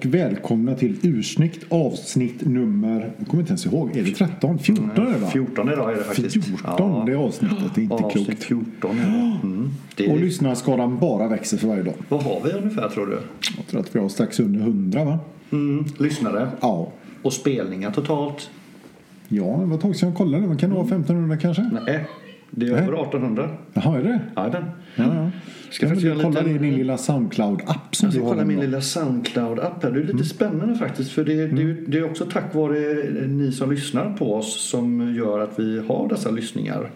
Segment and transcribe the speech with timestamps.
[0.00, 4.58] och välkomna till Ursnyggt avsnitt nummer, jag kommer inte ens ihåg, är det 13?
[4.58, 5.26] 14 är det va?
[5.30, 6.44] 14 idag är det faktiskt.
[6.44, 8.44] 14 det avsnittet, det är inte Avsnitt klokt.
[8.44, 9.46] 14 är det.
[9.46, 9.70] Mm.
[9.96, 11.94] det är Och lyssnarskaran bara växer för varje dag.
[12.08, 13.18] Vad har vi ungefär tror du?
[13.56, 15.18] Jag tror att vi har strax under 100 va?
[15.50, 15.84] Mm.
[15.98, 16.92] Lyssnare Ja.
[17.22, 18.50] och spelningar totalt?
[19.28, 20.46] Ja, det var ett tag sedan jag kollade.
[20.46, 20.86] Vad kan det vara?
[20.86, 21.70] 1500 kanske?
[21.86, 22.04] Nej,
[22.50, 22.80] det är Nej.
[22.82, 23.48] över 1800.
[23.74, 24.20] Jaha, är det?
[24.36, 24.64] Ja, den.
[24.96, 25.30] Ja, ja.
[25.70, 28.44] Ska Ska göra en kolla det i liten- din lilla Soundcloud-app som Jag ska kolla
[28.44, 29.90] min lilla Soundcloud-app här.
[29.90, 31.10] Det är lite spännande faktiskt.
[31.12, 32.78] För det, det, är ju- det är också tack vare
[33.26, 36.90] ni som lyssnar på oss som gör att vi har dessa lyssningar.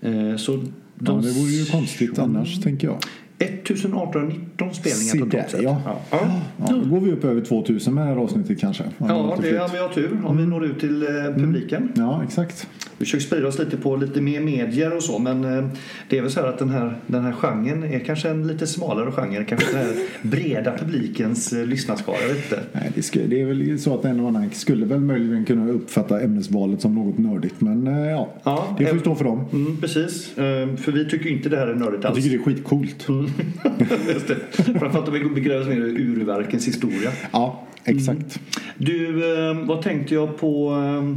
[0.00, 0.60] Eh, Så Ja,
[0.98, 2.98] de det vore ju konstigt annars, tänker jag.
[3.38, 4.36] 1819 Se
[4.74, 5.62] spelningar totalt sett.
[5.62, 5.82] ja.
[5.84, 6.00] Ja.
[6.10, 6.40] Ja.
[6.58, 8.84] Ja, då går vi upp över 2000 med det här avsnittet kanske.
[8.98, 10.20] Ja, det är om vi har tur.
[10.24, 11.92] Om vi når ut till eh, publiken.
[11.94, 12.66] Ja, exakt.
[12.98, 15.66] Vi försöker sprida oss lite på lite mer medier och så men eh,
[16.08, 18.66] det är väl så här att den här, den här genren är kanske en lite
[18.66, 19.44] smalare genre.
[19.44, 22.16] Kanske den här breda publikens eh, lyssnarskara.
[22.28, 22.58] Jag.
[22.72, 25.68] Nej, det, ska, det är väl så att en och annan skulle väl möjligen kunna
[25.72, 27.60] uppfatta ämnesvalet som något nördigt.
[27.60, 29.44] Men eh, ja, Ja, det får ju stå för dem.
[29.52, 32.24] Mm, precis, Eh, för vi tycker inte det här är nördigt Jag alls.
[32.24, 33.06] tycker det är skitcoolt.
[34.14, 34.36] Just det.
[34.64, 37.10] Framförallt om vi begräver oss mer i urverkens historia.
[37.32, 38.40] Ja, exakt.
[38.78, 39.08] Du,
[39.50, 40.70] eh, vad tänkte jag på?
[40.72, 41.16] eh,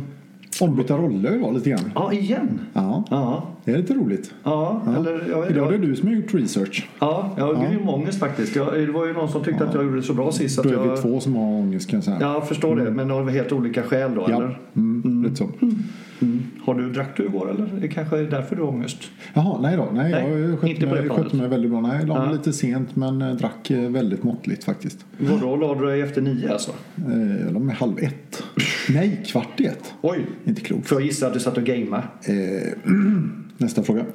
[0.62, 1.92] Ombytta roller var lite grann.
[1.96, 2.60] Ja, igen.
[2.74, 4.34] Ja, Ja, det är lite roligt.
[4.44, 4.96] ja, Ja.
[4.96, 6.88] eller jag vet Idag är det du som har gjort research.
[7.00, 8.56] Ja, jag har grym ångest faktiskt.
[8.56, 10.60] Jag, det var ju någon som tyckte att jag gjorde det så bra sist.
[10.60, 12.18] Att Då är vi jag, två som har ångest kan jag säga.
[12.22, 12.92] Ja, jag förstår det.
[12.92, 14.60] Men av helt olika skäl då, Ja, eller?
[14.76, 15.50] mm, lite så.
[16.20, 16.44] Mm.
[16.68, 17.70] Har du, drack du igår eller?
[17.82, 18.98] Det kanske är därför du har ångest?
[19.34, 19.90] Jaha, nej då.
[19.94, 21.82] Nej, Nej, jag skötte inte på det mig, skötte mig väldigt bra.
[21.82, 25.06] Nej, jag la mig lite sent men eh, drack eh, väldigt måttligt faktiskt.
[25.18, 26.72] Vadå, la du dig efter nio alltså?
[26.98, 28.44] Eh, Jag la mig halv ett.
[28.90, 29.94] Nej, kvart i ett.
[30.02, 30.26] Oj!
[30.46, 30.88] Inte klokt.
[30.88, 32.04] Får jag gissa att du satt och gamade?
[32.24, 32.74] Eh,
[33.58, 34.06] nästa fråga.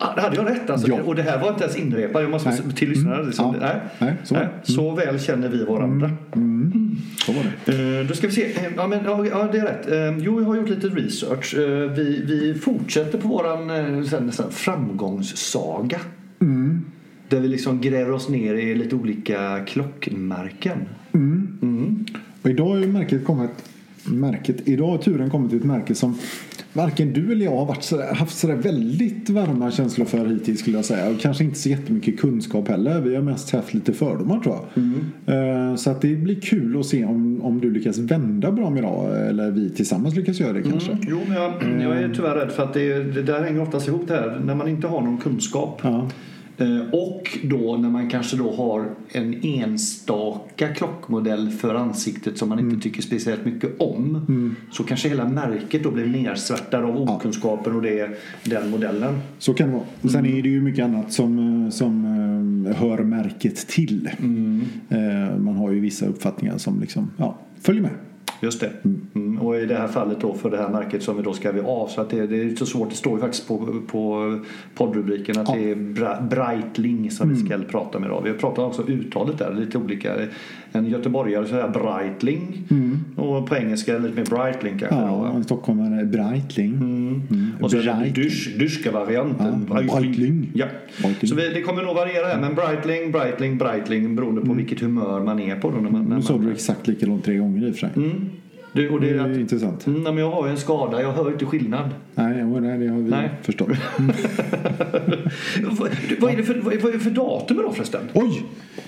[0.00, 0.88] Ah, Hade jag rätt alltså?
[0.88, 1.02] Ja.
[1.02, 2.22] Och det här var inte ens inrepat.
[2.22, 2.74] Jag måste Nej.
[2.76, 3.22] till lyssnarna.
[3.22, 3.56] Liksom.
[3.60, 3.66] Ja.
[3.66, 3.80] Nej.
[3.98, 4.48] Nej, så det.
[4.62, 6.10] så väl känner vi varandra.
[7.26, 7.98] Så var det.
[8.00, 8.44] Eh, då ska vi se.
[8.44, 9.90] Eh, Ja, men, ja, det är rätt.
[9.90, 11.54] Eh, jo, jag har gjort lite research.
[11.58, 16.00] Eh, vi, vi fortsätter på våran eh, sen, sen, framgångssaga.
[16.40, 16.84] Mm.
[17.28, 20.78] Där vi liksom gräver oss ner i lite olika klockmärken.
[22.42, 23.50] Och idag har ju märket kommit
[24.08, 26.18] Märket, idag har turen kommit till ett märke som
[26.72, 30.76] varken du eller jag har varit sådär, haft sådär väldigt varma känslor för hittills skulle
[30.76, 31.10] jag säga.
[31.10, 33.00] Och kanske inte så jättemycket kunskap heller.
[33.00, 35.70] Vi har mest haft lite fördomar tror jag.
[35.70, 39.28] Eh, Så att det blir kul att se om, om du lyckas vända bra idag.
[39.28, 40.92] Eller vi tillsammans lyckas göra det kanske.
[40.92, 41.04] Mm.
[41.08, 41.52] Jo, men jag,
[41.82, 44.40] jag är tyvärr rädd för att det, det där hänger oftast ihop det här.
[44.44, 45.80] När man inte har någon kunskap.
[45.82, 46.10] Ja.
[46.58, 52.58] Eh, Och då när man kanske då har en enstaka klockmodell för ansiktet som man
[52.58, 52.70] Mm.
[52.70, 54.56] inte tycker speciellt mycket om.
[54.72, 58.10] Så kanske hela märket då blir nersvärtad av okunskapen och det,
[58.44, 59.18] den modellen.
[59.38, 59.84] Så kan det vara.
[60.02, 62.04] Och sen är det ju mycket annat som, eh, som
[62.66, 64.08] eh, hör märket till.
[64.88, 67.90] Eh, Man har ju vissa uppfattningar som liksom, ja, följer med.
[68.46, 68.70] Just det.
[69.14, 69.38] Mm.
[69.38, 71.60] Och i det här fallet då för det här märket som vi då ska vi
[71.60, 71.86] av.
[71.88, 72.90] Så att det, det är så svårt.
[72.90, 74.38] Det står ju faktiskt på, på
[74.74, 75.54] poddrubriken att Ja.
[75.54, 78.22] det är Bra, Breitling som vi ska prata med idag.
[78.24, 80.12] Vi pratar också uttalet där, lite olika.
[80.72, 82.64] En göteborgare säger Breitling
[83.16, 84.96] och på engelska är lite mer Breitling kanske.
[84.96, 85.32] då, Ja, va?
[85.36, 86.72] en stockholmare Breitling.
[86.74, 87.52] Mm.
[87.62, 87.76] Och så
[88.58, 89.66] dyska varianten.
[89.70, 90.50] Ja, Breitling.
[90.54, 90.66] Ja.
[91.02, 91.28] Breitling.
[91.28, 92.40] Så vi, det kommer nog variera här.
[92.40, 95.70] Men Breitling, Breitling, Breitling beroende på vilket humör man är på.
[95.70, 97.90] Då, när man, när man, du exakt likadant tre gånger i och för sig.
[97.96, 98.10] mm.
[98.76, 99.86] Det, och det är att, intressant.
[99.86, 101.02] mm, nej, men jag har ju en skada.
[101.02, 101.90] Jag hör inte skillnad.
[102.14, 103.30] Nej, nej, det har vi Nej.
[103.42, 103.68] förstått.
[106.20, 108.00] vad, är det för, vad, är, det för datum idag förresten?
[108.14, 108.42] Oj!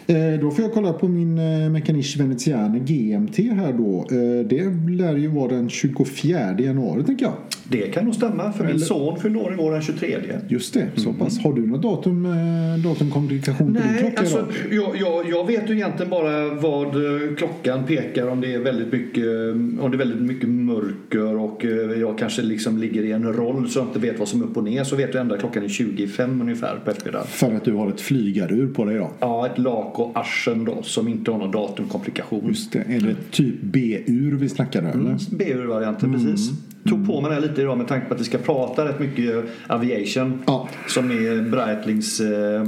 [0.07, 4.07] Eh, då får jag kolla på min eh, Mechaniche Veneziane GMT här då.
[4.11, 7.35] Eh, det lär ju vara den 24 januari tänker jag.
[7.71, 8.53] Det kan nog stämma.
[8.53, 10.17] För min Eller- son fyllde år igår den 23.
[10.49, 11.39] Just det, så pass.
[11.39, 15.71] Har du något datum, eh, datumkomplikation på din Nej, klocka alltså, jag, jag, jag vet
[15.71, 19.97] ju egentligen bara vad eh, klockan pekar om det är väldigt mycket, eh, om det
[19.97, 21.65] är väldigt mycket mörker och
[22.01, 24.57] jag kanske liksom ligger i en roll så jag inte vet vad som är upp
[24.57, 27.27] och ner så vet jag ändå att klockan är 25 ungefär på eftermiddagen.
[27.27, 29.11] För att du har ett flygarur på dig idag.
[29.21, 32.49] Ja, ett lak och arsen då som inte har någon datumkomplikation.
[32.49, 32.79] Just det.
[32.79, 35.37] Är det typ B-ur vi snackar nu eller?
[35.39, 36.51] BU-varianten, precis.
[36.89, 39.45] Tog på mig det lite idag med tanke på att vi ska prata rätt mycket
[39.67, 40.43] aviation.
[40.47, 40.69] Ja.
[40.87, 42.65] Som är Breitlings eh,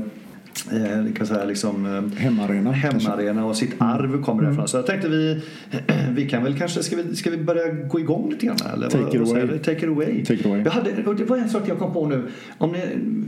[0.72, 3.08] eh, kan säga, liksom, eh, Hemmaarena, kanske.
[3.10, 4.44] hemmaarena och sitt arv kommer Mm.
[4.44, 4.68] därifrån.
[4.68, 5.40] Så jag tänkte vi,
[6.16, 8.56] vi kan väl kanske, ska vi, ska vi börja gå igång lite grann?
[8.74, 8.90] Eller?
[8.90, 9.58] Take vad, it vad away.
[9.58, 10.24] Take it away.
[10.24, 10.62] Take it away.
[10.64, 12.22] Jag hade, och det var en sak jag kom på nu.
[12.58, 12.80] Om ni,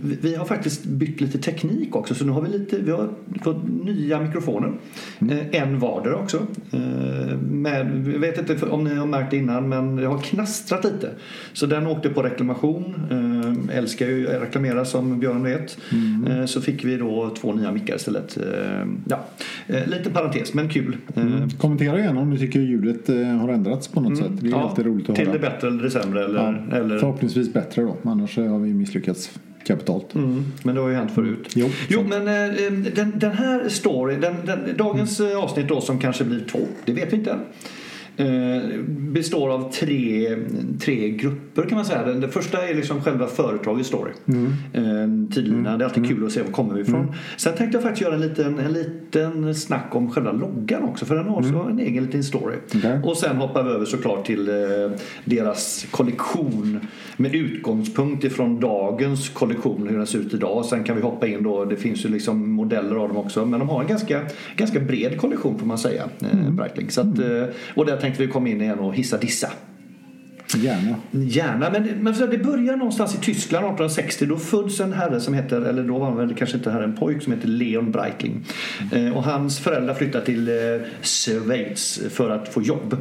[0.05, 2.15] vi- vi har faktiskt bytt lite teknik också.
[2.15, 3.09] Så nu har vi lite, vi har
[3.43, 4.73] fått nya mikrofoner.
[5.21, 5.39] Mm.
[5.39, 6.47] Eh, en vardera också.
[6.73, 10.85] Eh, med, jag vet inte om ni har märkt det innan men jag har knastrat
[10.85, 11.11] lite.
[11.53, 12.95] Så den åkte på reklamation.
[13.71, 15.79] Eh, älskar ju att reklamera som Björn vet.
[16.29, 18.37] Eh, Så fick vi då två nya mickar istället.
[18.37, 19.25] Eh, Ja,
[19.87, 20.97] lite parentes men kul.
[21.15, 21.23] Eh,
[21.59, 23.09] Kommentera gärna om ni tycker ljudet
[23.41, 24.31] har ändrats på något sätt.
[24.41, 25.39] Det är ja, alltid roligt att till höra.
[25.39, 26.25] det bättre eller det sämre.
[26.25, 27.97] Eller, Ja, eller, Förhoppningsvis bättre då.
[28.05, 29.31] Annars har vi misslyckats
[29.67, 30.15] kapitalt.
[30.15, 31.49] Mm, men det har ju hänt förut.
[31.55, 35.99] Jo, jo men eh, den, den här story, den, den, dagens eh, avsnitt då som
[35.99, 37.39] kanske blir två, det vet vi inte än.
[38.17, 40.37] Eh, består av tre,
[40.81, 42.05] tre grupper kan man säga.
[42.07, 44.13] Den, den första är liksom själva företagets story.
[44.73, 44.83] Eh,
[45.35, 47.15] tidlina, det är alltid kul att se var kommer vi ifrån.
[47.37, 51.17] Sen tänkte jag faktiskt göra en liten, en liten snack om själva loggan också för
[51.17, 52.57] den har också en egen liten story.
[52.75, 53.01] Okej.
[53.05, 54.55] Och sen hoppar vi över såklart till eh,
[55.25, 56.81] deras kollektion
[57.17, 60.65] med utgångspunkt ifrån dagens kollektion, hur den ser ut idag.
[60.65, 63.47] Sen kan vi hoppa in då, det finns ju liksom modeller av dem också.
[63.47, 64.21] Men de har en ganska,
[64.57, 66.09] ganska bred kollektion får man säga,
[66.51, 66.91] Breitling.
[66.91, 67.19] Så att,
[67.75, 69.51] och där tänkte vi komma in igen och hissa dissa.
[70.57, 70.97] Gärna.
[71.11, 74.27] Gärna, men, men det börjar någonstans i Tyskland 1860.
[74.27, 76.97] Då föds en herre som heter, eller då var han väl kanske inte herre, en
[76.97, 78.45] pojk som heter Leon Breitling.
[78.93, 80.55] Eh, och hans föräldrar flyttar till eh,
[81.03, 82.97] Schweiz för att få jobb.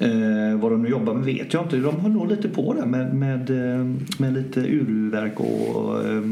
[0.00, 1.76] Eh, vad de nu jobbar med vet jag inte.
[1.76, 3.86] De har nog lite på det med, med, eh,
[4.18, 6.22] med lite urverk och eh,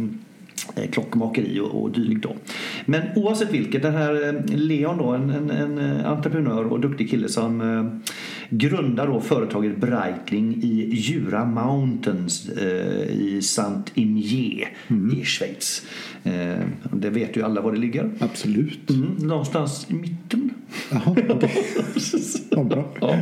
[0.90, 2.36] klockmakeri och, och dylikt då.
[2.86, 7.10] Men oavsett vilket, den här eh, Leon då, en, en, en eh, entreprenör och duktig
[7.10, 8.10] kille som eh,
[8.50, 14.68] grundar då företaget Breitling i Jura Mountains eh, i Saint-Imier
[15.12, 15.86] i Schweiz.
[16.24, 16.56] Eh,
[16.92, 18.10] det vet ju alla var det ligger.
[18.18, 18.90] Absolut.
[18.90, 20.50] Mm, någonstans i mitten.
[20.90, 21.50] Jaha, okej.
[22.50, 22.94] Ja, bra.
[23.00, 23.18] Ja.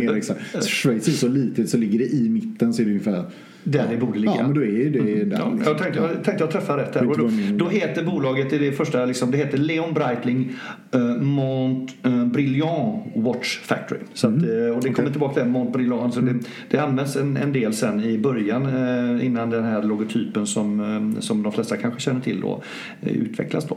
[0.00, 0.40] Mer exakt.
[0.68, 3.24] Schweiz är så litet så ligger det i mitten så är det ungefär...
[3.64, 4.34] Där det borde ligga.
[4.36, 5.38] Ja, men då är det där.
[5.38, 5.62] Ja, liksom.
[5.64, 7.06] jag tänkte jag, tänkte jag träffa rätt där.
[7.06, 7.30] Och då,
[7.64, 10.52] då heter bolaget, i det första, liksom, det heter Leon Breitling
[10.94, 14.00] uh, Mont uh, Brilliant Watch Factory.
[14.14, 16.14] Så att, eh, och det kommer tillbaka till Mont Brilliant.
[16.14, 16.34] Så det,
[16.70, 21.20] det används en, en del sen i början eh, innan den här logotypen som, eh,
[21.20, 22.62] som de flesta kanske känner till då,
[23.00, 23.68] eh, utvecklas.
[23.68, 23.76] Då.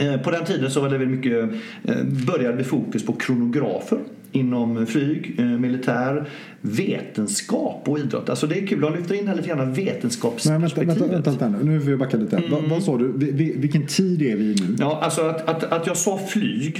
[0.00, 1.50] Eh, På den tiden så var det väl mycket,
[1.84, 1.94] eh,
[2.26, 3.98] började det fokus på kronografer
[4.34, 6.28] inom flyg, eh, militär,
[6.60, 8.28] vetenskap och idrott.
[8.28, 11.00] Alltså det är kul, de lyfter in här lite grann Men vänta, vetenskapsperspektivet.
[11.00, 11.80] vänta, vänta, vänta nu.
[11.80, 12.42] Får jag backa lite.
[12.50, 13.12] Vad, vad sa du?
[13.16, 14.76] Vi, vi, vilken tid är vi i nu?
[14.78, 16.76] Ja, alltså att, att, att jag sa flyg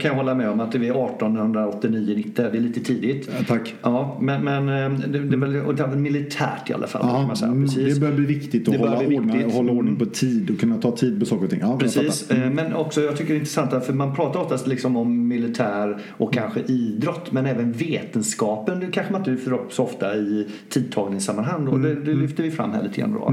[0.00, 2.30] kan jag hålla med om att det är 1889-90.
[2.34, 3.28] Det är lite tidigt.
[3.38, 3.74] Ja, tack.
[3.82, 4.66] Ja, men, men
[5.12, 5.36] det, det
[5.82, 7.02] är väl militärt i alla fall.
[7.02, 7.50] kan Ja, man säga.
[7.50, 7.94] mm, Precis.
[7.94, 9.54] det börjar bli viktigt att hålla, bli ordna, viktigt.
[9.54, 11.60] hålla ordning på tid och kunna ta tid på saker och ting.
[11.62, 14.66] Ja, jag Precis, eh, men också jag tycker det är intressant för man pratar oftast
[14.66, 19.72] liksom om militär och kanske idrott men även vetenskapen det kanske man inte lyfter upp
[19.72, 23.30] så ofta i tidtagningssammanhang och det, det lyfter vi fram här lite grann då.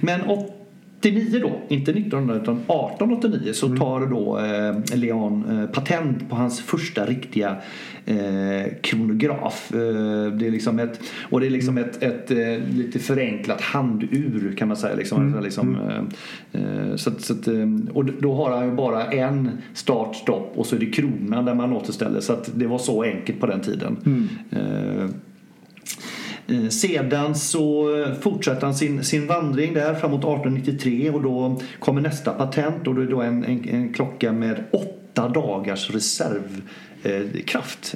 [0.00, 0.20] Men
[1.02, 6.60] 89 då, inte 1900 utan 1889 så tar då eh, Leon eh, patent på hans
[6.60, 7.56] första riktiga
[8.06, 9.70] eh, kronograf.
[9.74, 9.78] Eh,
[10.32, 11.00] det är liksom ett,
[11.30, 14.94] och det är liksom ett, ett eh, lite förenklat handur kan man säga.
[14.96, 15.76] Liksom, Alltså liksom,
[16.52, 17.48] eh, eh, så, att- så att,
[17.92, 21.54] och då har han ju bara en start, stopp och så är det kronan där
[21.54, 22.20] man återställer.
[22.20, 23.96] Så att det var så enkelt på den tiden.
[24.50, 25.08] Eh,
[26.70, 32.32] Sedan så eh, fortsätter han sin, sin vandring där framåt 1893 och då kommer nästa
[32.32, 35.90] patent och det är då en, en, en klocka med åtta dagars.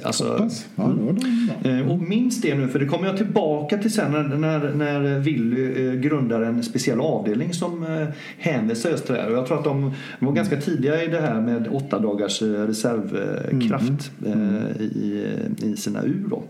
[0.03, 0.49] Alltså.
[0.75, 1.69] Ja, det var de, ja.
[1.69, 5.87] Eh, Och minns det nu, för det kommer jag tillbaka till sen när, när, Willy
[5.87, 9.31] eh, grundar en speciell avdelning som eh, hänvisar just till det här.
[9.31, 12.47] Och jag tror att de var ganska tidiga i det här med åtta dagars eh,
[12.47, 15.27] reservkraft eh, i,
[15.61, 16.25] i sina ur.
[16.29, 16.43] Då.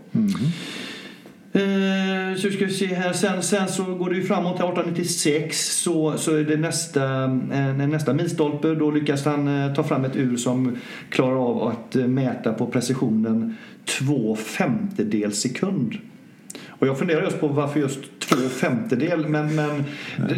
[1.58, 3.12] Eh, så ska vi se här.
[3.12, 7.76] Sen, sen så går det ju framåt till 1896 så, så är det nästa, eh,
[7.88, 8.74] nästa milstolpe.
[8.74, 10.76] Då lyckas han eh, ta fram ett ur som
[11.10, 15.94] klarar av att eh, mäta på precisionen två femtedels sekund.
[16.68, 19.84] Och jag funderar just på varför just två femtedel men, men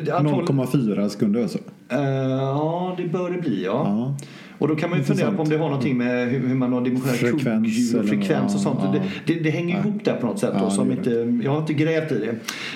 [0.05, 1.59] det- antagligen- 0,4 sekunder alltså.
[1.89, 2.01] Eh,
[2.41, 3.83] ja, det bör det bli ja.
[3.87, 4.17] Ja.
[4.61, 6.81] Och då kan man ju fundera på om det har någonting med hur, man har
[6.81, 8.79] dimensionerat kugghjul och frekvens och ja, sånt.
[8.83, 9.01] ja.
[9.27, 9.81] Det, det, det hänger Ja.
[9.81, 10.51] ihop där på något sätt.
[10.55, 12.19] Ja, då, som inte, jag har inte grävt i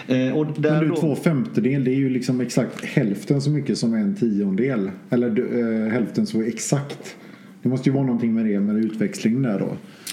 [0.08, 0.26] det.
[0.26, 3.50] Eh, och där Men du, då, två femtedel det är ju liksom exakt hälften så
[3.50, 4.90] mycket som en tiondel.
[5.10, 5.28] Eller
[5.86, 7.16] eh, hälften så exakt.
[7.62, 9.68] Det måste ju vara någonting med det med utväxling där då.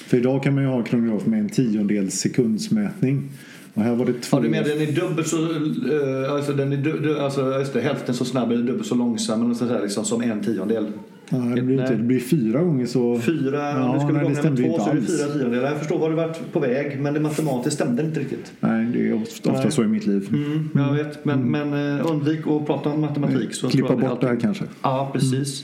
[0.07, 3.29] För idag kan man ju ha kronograf med en tiondels sekundsmätning.
[3.73, 4.37] Och här var det två.
[4.37, 7.73] Ja, du menar den är dubbelt så, eh, alltså den är du, du, alltså, just
[7.73, 10.85] det, hälften så snabb eller dubbelt så långsam eller så där, liksom, som en tiondel.
[11.31, 13.19] Ja, det, blir inte, det blir fyra gånger så...
[13.19, 15.69] Fyra, Ja, om du skulle nej, gånga med två så är det fyra tiondelar.
[15.69, 18.53] Jag förstår vad du varit på väg men det matematiskt stämde inte riktigt.
[18.59, 19.71] Nej, det är ofta, ofta Nej.
[19.71, 20.27] så i mitt liv.
[20.29, 23.53] Mm, jag vet, men, men eh, undvik att prata om matematik.
[23.53, 24.63] Så Klippa bort det här kanske.
[24.81, 25.63] Ja, precis.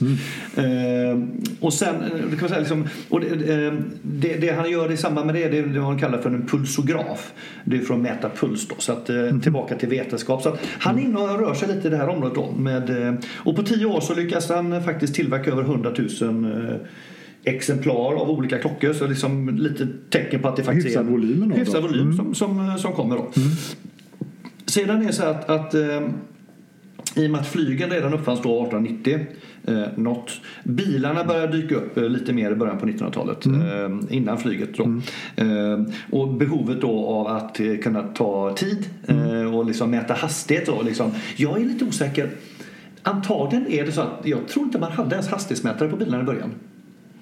[0.56, 0.64] Eh,
[1.60, 3.72] och sen, eh, kan man säga, liksom, och det,
[4.02, 6.46] det, det han gör i samband med det, det är det han kallar för en
[6.46, 7.32] pulsograf.
[7.64, 8.74] Det är för att mäta puls då.
[8.78, 10.42] Så att, eh, tillbaka till vetenskap.
[10.42, 12.52] Så att han och rör sig lite i det här området då.
[12.52, 16.76] Med, och på tio år så lyckas han faktiskt tillverka över 100 000 eh,
[17.44, 18.92] exemplar av olika klockor.
[18.92, 22.34] Så liksom lite tecken på att det faktiskt Hyfsad är en volym hyfsad volym som,
[22.34, 23.30] som, som kommer då.
[24.66, 26.00] Sedan är det så att, att eh,
[27.16, 29.26] i och med att flygen redan uppfanns då 1890
[29.66, 30.40] eh, något.
[30.64, 34.76] Bilarna började dyka upp eh, lite mer i början på 1900-talet eh, innan flyget.
[34.76, 34.84] Då.
[35.36, 40.66] Eh, och behovet då av att eh, kunna ta tid eh, och liksom mäta hastighet.
[40.66, 41.10] Då, liksom.
[41.36, 42.30] Jag är lite osäker.
[43.08, 46.26] Antagligen är det så att jag tror inte man hade ens hastighetsmätare på bilarna i
[46.26, 46.54] början.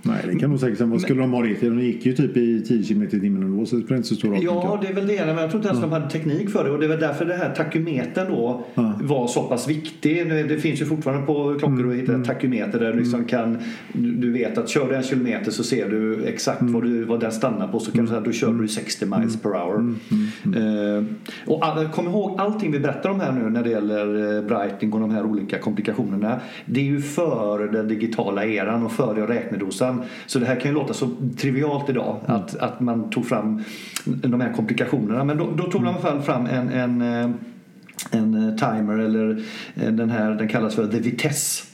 [0.02, 0.80] Nej, det kan nog säkert.
[0.80, 1.76] Vad skulle de ha det till?
[1.76, 4.14] De gick ju typ i 10 km i timmen ändå så det spelar inte så
[4.14, 4.38] stor roll.
[4.42, 5.26] Ja, det är väl det.
[5.26, 6.70] Men jag tror inte ens de hade teknik för det.
[6.70, 8.98] Och det är väl därför det här takymetern då Ja.
[9.02, 10.28] var så pass viktig.
[10.48, 13.58] Det finns ju fortfarande på klockor att hitta takymeter där du liksom kan...
[13.92, 17.20] Du du vet att kör du en kilometer så ser du exakt vad, du, vad
[17.20, 17.80] den stannar på.
[17.80, 19.94] Så kan du säga att då kör du i 60 miles per hour.
[20.56, 21.04] Eh,
[21.46, 24.92] och all, kom ihåg allting vi berättar om här nu när det gäller eh, Breitling
[24.92, 26.40] och de här olika komplikationerna.
[26.66, 29.85] Det är ju före den digitala eran och före räknedosan.
[30.26, 33.62] Så det här kan ju låta så trivialt idag att, att man tog fram
[34.04, 35.24] de här komplikationerna.
[35.24, 37.30] Men då, då tog alla fall fram en, en, eh,
[38.10, 41.64] en eh, timer eller eh, den här, den kallas för the Vitesse.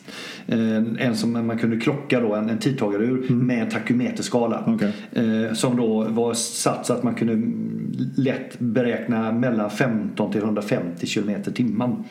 [0.47, 4.65] Eh, En som man kunde klocka då, en, en tidtagare ur med en takymeterskala.
[4.67, 4.93] Okej.
[5.13, 10.41] Eh, Som då var satt så att man kunde mm, lätt beräkna mellan 15 till
[10.43, 12.05] 150 kilometer i timmen.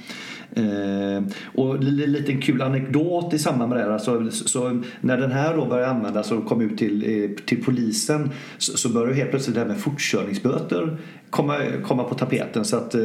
[0.55, 3.91] Eh, och en liten kul anekdot i samband med det här.
[3.91, 7.63] Alltså, så, så när den här då började användas och kom ut till, eh, till
[7.63, 10.97] polisen så, så började helt plötsligt det här med fortkörningsböter
[11.31, 12.65] komma, komma på tapeten.
[12.65, 13.01] Så att eh,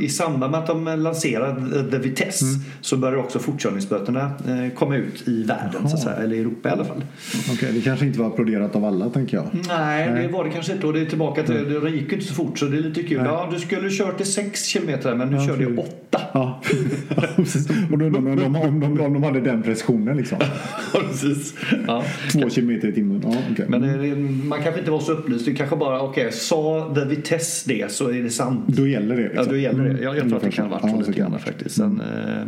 [0.00, 2.44] i samband med att de lanserade The Vitesse
[2.80, 6.68] så började också fortkörningsböterna eh, komma ut i världen, så att säga, eller i Europa
[6.68, 7.04] i alla fall.
[7.52, 9.46] Okej, det kanske inte var applåderat av alla tänker jag.
[9.68, 10.86] Nej, det var det kanske inte.
[10.86, 13.02] Och det är tillbaka till, det gick ju inte så fort så det är lite
[13.02, 13.20] kul.
[13.24, 16.20] Ja, du skulle kört i 6 kilometer men nu Ja, körde jag för- 8.
[16.34, 16.60] Ja, Ja.
[17.92, 20.38] Och då undrar man om de, om, de, om de hade den precisionen liksom.
[20.92, 21.54] precis.
[21.86, 22.04] Ja.
[22.32, 23.22] Två kilometer i timmen.
[23.24, 23.66] Ja, okej.
[23.68, 24.16] Men det,
[24.48, 25.44] man kanske inte var så upplyst.
[25.46, 27.21] Du kanske bara, okej, sa The Vitesse
[27.66, 28.64] det så är det sant.
[28.68, 29.22] Då gäller det.
[29.22, 29.48] Ja, Liksom.
[29.48, 29.90] då gäller det.
[29.90, 30.02] Mm.
[30.02, 31.76] Jag, jag tror att det kan ha varit så Ja, lite grann faktiskt.
[31.76, 32.46] Sen, eh,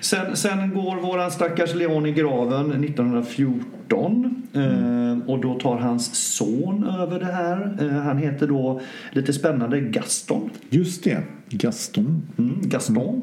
[0.00, 4.42] sen, sen går våran stackars Leon i graven 1914.
[4.54, 7.76] Eh, och då tar hans son över det här.
[7.80, 8.80] Eh, han heter då,
[9.12, 10.50] lite spännande, Gaston.
[10.70, 11.22] Just det.
[11.50, 12.22] Gaston.
[12.38, 13.22] Mm, Gaston.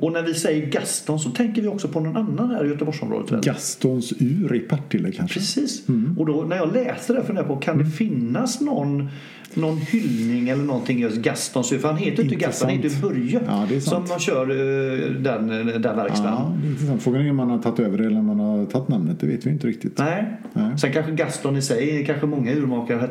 [0.00, 3.32] Och när vi säger Gaston så tänker vi också på någon annan här i Göteborgsområdet.
[3.32, 3.40] väl?
[3.40, 5.38] Gastons ur i Partille kanske.
[5.38, 5.82] Precis.
[6.18, 9.08] Och då när jag läste det funderade jag på kan det finnas någon
[9.54, 11.78] någon hyllning eller någonting just Gastons ur?
[11.78, 13.40] För han heter ju inte Gaston, han heter Börje.
[13.46, 15.48] Ja, som man kör eh, den,
[15.82, 16.32] den verkstaden.
[16.32, 17.02] Ja, det är intressant.
[17.02, 19.20] Frågan är om man har tagit över det eller om man har tagit namnet.
[19.20, 19.98] Det vet vi inte riktigt.
[19.98, 20.36] Nej.
[20.52, 20.78] Nej.
[20.78, 23.08] Sen kanske Gaston i sig, kanske många urmakare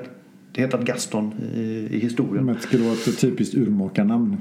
[0.57, 2.45] hetat Gaston i, i historien.
[2.45, 4.37] Men det skulle vara ett typiskt urmakarnamn.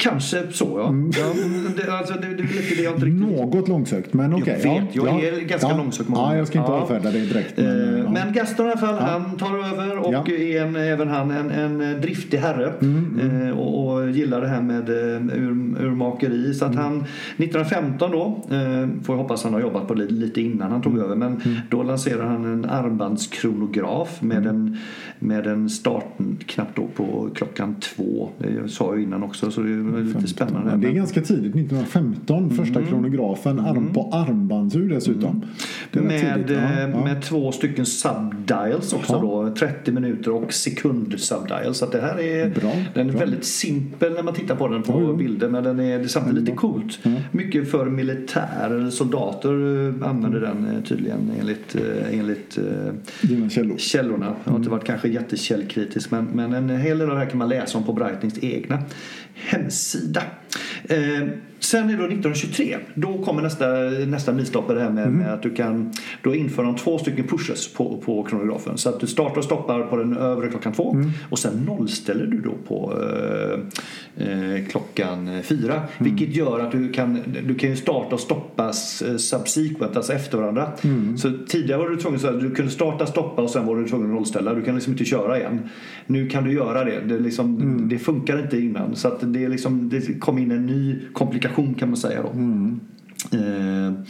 [0.00, 0.88] Kanske så ja.
[0.88, 1.10] Mm.
[1.18, 1.32] ja
[1.76, 3.22] det, alltså, det, det är lite jag inte riktigt...
[3.22, 4.60] Något långsökt, men okej.
[4.64, 6.76] Jag vet, jag ja, är ganska ja, långsökt Ja, jag ska inte Ja.
[6.80, 7.58] avfärda det direkt.
[7.58, 8.10] Eh, Men, ja.
[8.10, 12.00] Men Gaston i alla fall, han tar över och är en, även han en, en
[12.00, 15.50] driftig herre Mm, eh, och, och gillar det här med eh, ur,
[15.84, 16.54] urmakeri.
[16.54, 16.84] Så att Mm.
[16.84, 17.04] han
[17.36, 20.92] 1915 då, eh, får jag hoppas han har jobbat på det lite innan han tog
[20.92, 21.04] Mm.
[21.04, 21.40] över, men
[21.70, 24.48] då lanserar han en armbandskronograf med Mm.
[24.56, 24.76] en,
[25.18, 28.28] med en startknapp då på klockan två.
[28.38, 30.70] Det sa jag innan också så det är lite spännande.
[30.70, 35.42] Ja, det är Men- ganska tidigt, 1915, första kronografen arm på armbandsur dessutom.
[35.92, 36.50] Det rätt Med.
[36.50, 37.04] Ja, eh, ja.
[37.04, 39.20] med två stycken subdials också Jaha.
[39.48, 39.54] då.
[39.54, 41.78] 30 minuter och sekund subdials.
[41.78, 43.20] Så det här är, Bra, den är bra.
[43.20, 45.16] väldigt simpel när man tittar på den på jo.
[45.16, 45.48] bilder.
[45.48, 46.98] Men den är, det är samtidigt lite coolt.
[47.32, 51.76] Mycket för militär, soldater eh, använder den eh, tydligen enligt,
[52.12, 52.58] enligt
[53.22, 53.76] Dina källor.
[53.78, 54.26] källorna.
[54.26, 54.56] Jag har Mm.
[54.60, 57.78] inte varit kanske jättekällkritisk men, men en hel del av det här kan man läsa
[57.78, 58.78] om på Breitnings egna
[59.48, 60.40] hemsida.
[60.88, 62.76] Eh, Sen är det då 1923.
[62.94, 63.66] Då kommer nästa,
[64.06, 65.18] nästa milstolpe det här med, Mm.
[65.18, 68.78] med att du kan då införa de två stycken pushes på, på kronografen.
[68.78, 71.10] Så att du startar och stoppar på den övre klockan två Mm.
[71.30, 75.74] och sen nollställer du då på eh, eh, klockan fyra.
[75.74, 75.86] Mm.
[75.98, 80.38] Vilket gör att du kan, du kan ju starta och stoppa eh, subsequent, alltså efter
[80.38, 80.72] varandra.
[80.84, 81.18] Mm.
[81.18, 83.88] Så tidigare var du tvungen så att du kunde starta, stoppa och sen var du
[83.88, 84.54] tvungen att nollställa.
[84.54, 85.60] Du kan liksom inte köra igen.
[86.06, 87.00] Nu kan du göra det.
[87.08, 87.88] Det, liksom, Mm.
[87.88, 88.96] det funkar inte innan.
[88.96, 92.30] Så att det, liksom, det kom in en ny komplikation kan man säga då.
[92.30, 92.80] Mm.
[93.32, 94.04] Eh,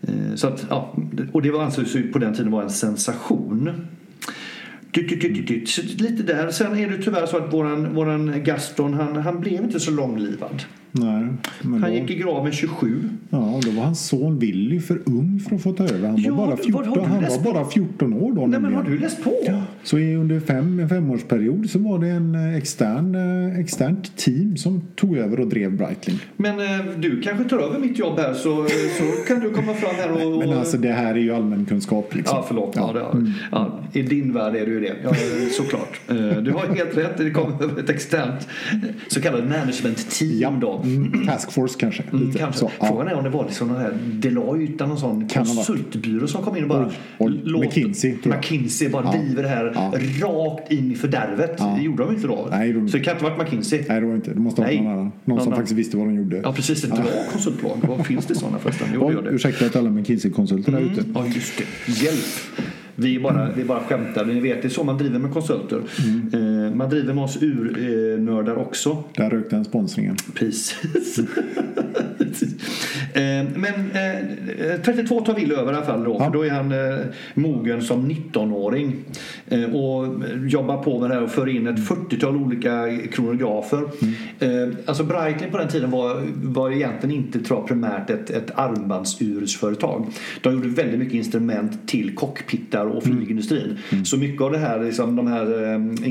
[0.00, 0.94] Eh, Så att, ja,
[1.32, 3.70] och det var ju på den tiden vara en sensation.
[4.90, 6.50] Dyt, dyt, dyt, lite där.
[6.50, 10.62] Sen är det tyvärr så att våran, våran Gaston han, han blev inte så långlivad.
[10.92, 11.26] Nej,
[11.62, 13.02] Han då, gick i graven 27.
[13.30, 16.08] ja, då var hans son Willy för ung för att få ta över.
[16.08, 18.46] Han Ja, var, bara vad har 14, du han var bara 14 år då.
[18.46, 19.32] Nej men har du läst på?
[19.82, 24.56] Så i under fem, en femårsperiod så var det en eh, extern, eh, externt team
[24.56, 26.18] som tog över och drev Breitling.
[26.36, 28.66] Men eh, du kanske tar över mitt jobb här så,
[28.98, 30.32] så kan du komma fram här och...
[30.32, 32.36] och Men alltså det här är ju allmän kunskap liksom.
[32.36, 32.72] Ja, förlåt.
[32.76, 32.92] Ja.
[32.92, 33.14] det, ja.
[33.52, 34.94] Ja, I din värld är det ju det.
[35.04, 35.12] Ja,
[35.50, 36.00] såklart.
[36.44, 37.18] Du har helt rätt.
[37.18, 38.48] Det kommer över ett externt
[39.08, 40.79] så kallat management team då.
[40.84, 42.02] Mm, task force kanske.
[42.12, 42.58] Mm, kanske.
[42.60, 42.86] Så, ja.
[42.86, 46.68] Frågan är om det var liksom här Deloitte någon sån konsultbyrå som kom in och
[46.68, 47.40] bara Oj, oj.
[47.44, 48.14] låt- McKinsey.
[48.24, 49.20] McKinsey bara Ja.
[49.20, 49.92] driver det här Ja.
[50.26, 51.54] rakt in i fördärvet.
[51.58, 51.74] Ja.
[51.78, 52.48] Det gjorde de inte då.
[52.50, 53.84] Nej, de så det kan inte ha varit McKinsey.
[53.88, 54.30] Nej, det var inte.
[54.34, 55.04] Det måste ha varit någon annan.
[55.04, 56.40] Någon, Någon som faktiskt visste vad de gjorde.
[56.44, 56.84] Ja, precis.
[56.84, 57.76] Ett bra konsultbolag.
[57.88, 58.88] Vad finns det sådana förresten?
[58.94, 59.30] Jo, gör det.
[59.30, 61.04] ursäkta till alla McKinsey-konsulter där ute.
[61.14, 61.92] Ja, just det.
[62.04, 62.24] Hjälp.
[62.94, 64.24] Vi bara, vi bara skämtar.
[64.24, 65.80] Ni vet, det är så man driver med konsulter.
[66.04, 66.59] Mm.
[66.59, 69.04] Eh, man driver med oss urnördar också.
[69.16, 70.16] Där rök den sponsringen.
[70.34, 71.18] Precis.
[73.14, 76.16] Eh, Men eh, 32 tar Wille över i alla fall då.
[76.18, 76.24] Ja.
[76.24, 76.98] För då är han eh,
[77.34, 78.96] mogen som 19-åring.
[79.48, 83.82] Eh, och jobbar på med det här och för in ett 40-tal olika kronografer.
[84.38, 88.50] Eh, alltså Breitling på den tiden var, var egentligen inte tror jag, primärt ett, ett
[88.54, 90.06] armbandsursföretag.
[90.40, 93.78] De gjorde väldigt mycket instrument till cockpittar och flygindustrin.
[94.04, 96.08] Så mycket av det här, liksom, de här eh,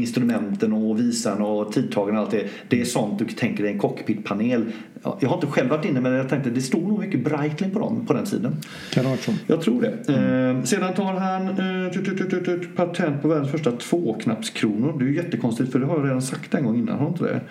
[0.49, 3.79] instrumenten och visan och tidtagarna och allt det, det är sånt du tänker dig en
[3.79, 4.65] cockpitpanel.
[5.03, 7.71] Ja, Jag har inte själv varit inne men jag tänkte det stod nog mycket Breitling
[7.71, 8.55] på dem på den tiden.
[8.93, 9.31] Kan det så?
[9.47, 10.13] Jag tror det.
[10.13, 14.99] Eh, sedan tar han eh, tut, tut, tut, tut, tut, patent på världens första tvåknappskronor.
[14.99, 17.23] Det är ju jättekonstigt för det har jag redan sagt en gång innan, har inte
[17.23, 17.41] det?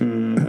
[0.00, 0.42] Eh,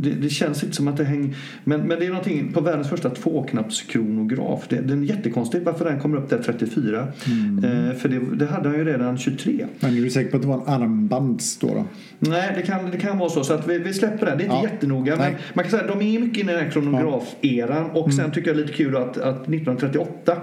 [0.00, 1.36] det, det, det känns inte som att det hänger...
[1.64, 4.64] Men, men det är någonting på världens första tvåknappskronograf.
[4.68, 6.98] Det, den är jättekonstigt varför den kommer upp där 34.
[7.00, 9.66] Eh, för det, det hade han ju redan 23.
[9.80, 11.66] Men är du säker på att det var en armbands då?
[11.74, 11.84] då?
[12.18, 13.44] Nej, det kan, det kan vara så.
[13.44, 14.32] Så att vi, vi släpper det.
[14.36, 14.62] Det är inte Ja.
[14.62, 15.16] jättenoga.
[15.16, 17.90] Men man kan säga att de är mycket inne i den här kronograferan.
[17.90, 20.36] Och sen tycker jag det är lite kul att, att 1938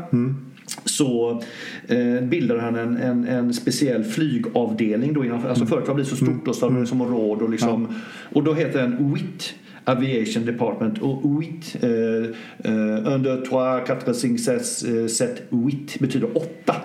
[0.85, 1.41] så
[1.87, 5.13] eh, bildade han en, en, en speciell flygavdelning.
[5.13, 7.41] Då inom, alltså företaget har blivit så stort och så har de som råd.
[7.41, 7.87] Och, liksom,
[8.33, 9.53] och då heter den WIT.
[9.87, 11.89] Aviation Department och WIT eh,
[12.71, 16.75] eh, under trois, quatre, cinq, sept, eh, sept, WIT betyder åtta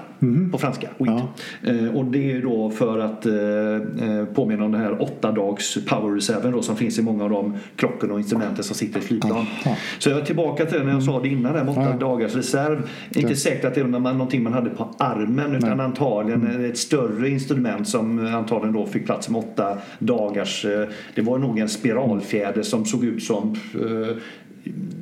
[0.52, 0.88] på franska.
[0.98, 1.28] Ja.
[1.62, 5.78] Eh, och det är då för att eh, eh, påminna om den här åtta dags
[5.88, 9.02] power reserven då som finns i många av de klockorna och instrumenten som sitter i
[9.02, 9.32] flygplan.
[9.32, 9.76] Aha.
[9.98, 11.96] Så jag var tillbaka till det när jag sa det innan, med åtta Ja.
[11.96, 12.88] dagars reserv.
[13.14, 15.86] Inte säkert att det var någonting man hade på armen utan Nej.
[15.86, 20.64] antagligen ett större instrument som antagligen då fick plats med åtta dagars.
[20.64, 23.56] eh, Det var nog en spiralfjäder som såg ut som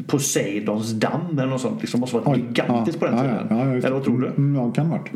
[0.09, 1.81] Poseidons damm eller något sånt.
[1.81, 2.39] Liksom måste vara Oj.
[2.49, 3.47] gigantiskt på den Ja, tiden.
[3.51, 4.27] ja, ja, eller vad tror du?
[4.27, 5.09] Mm, ja, kan varit.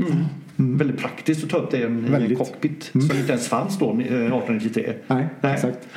[0.57, 3.79] Väldigt praktiskt att ta upp det i en, i en cockpit som inte ens fanns
[3.79, 4.93] då eh, 1893.
[5.07, 5.79] Nej, exakt.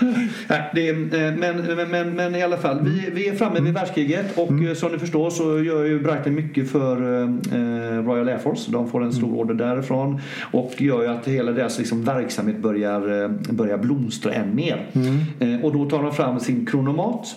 [0.49, 1.37] Nej, det eh, men,
[1.75, 4.91] men, men, men i alla fall, vi, vi är framme vid världskriget och eh, som
[4.91, 8.71] ni förstår så gör ju Brighton mycket för eh, Royal Air Force.
[8.71, 13.27] De får en stor order därifrån och gör ju att hela deras liksom, verksamhet börjar,
[13.53, 14.85] börjar blomstra än mer.
[15.39, 17.35] Eh, och då tar de fram sin kronomat.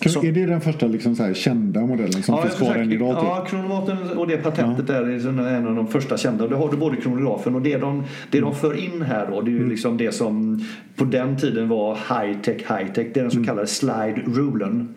[0.00, 3.14] Så- är det den första liksom så kända modellen som Ja, finns kvar än idag?
[3.14, 3.24] Typ?
[3.24, 6.48] Ja, kronomaten och det patentet där är en av de första kända.
[6.48, 9.40] Det har du både kronografen och det de, det de för in här då.
[9.40, 10.64] Det är ju liksom det som
[10.96, 13.06] på den tiden var high tech, high tech.
[13.14, 14.94] Det är den så kallade slide rulen.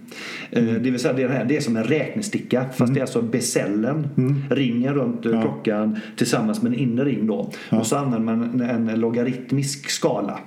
[0.51, 2.99] Eh, det vill säga det, är det här, det är som en räknesticka fast det
[2.99, 4.07] är alltså becellen.
[4.49, 7.51] Ringen runt eh, klockan tillsammans med en inre ring då.
[7.69, 10.39] Och så använder man en, en logaritmisk skala.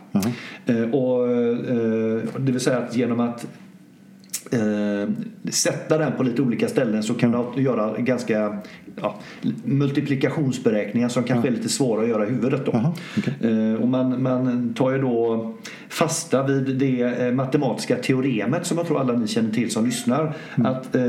[0.66, 1.28] Eh, och,
[2.38, 3.46] det vill säga att genom att
[4.52, 5.08] eh,
[5.50, 8.58] sätta den på lite olika ställen så kan du göra ganska
[9.00, 9.14] ja,
[9.64, 12.66] multiplikationsberäkningar som kanske är lite svåra att göra i huvudet.
[12.66, 12.70] Då.
[12.74, 13.34] Jaha, okej.
[13.72, 15.52] Eh, och man, man tar ju då
[15.88, 20.32] fasta vid det eh, matematiska teoremet som jag tror alla ni känner till som lyssnar.
[20.54, 20.72] Mm.
[20.72, 21.02] Att eh,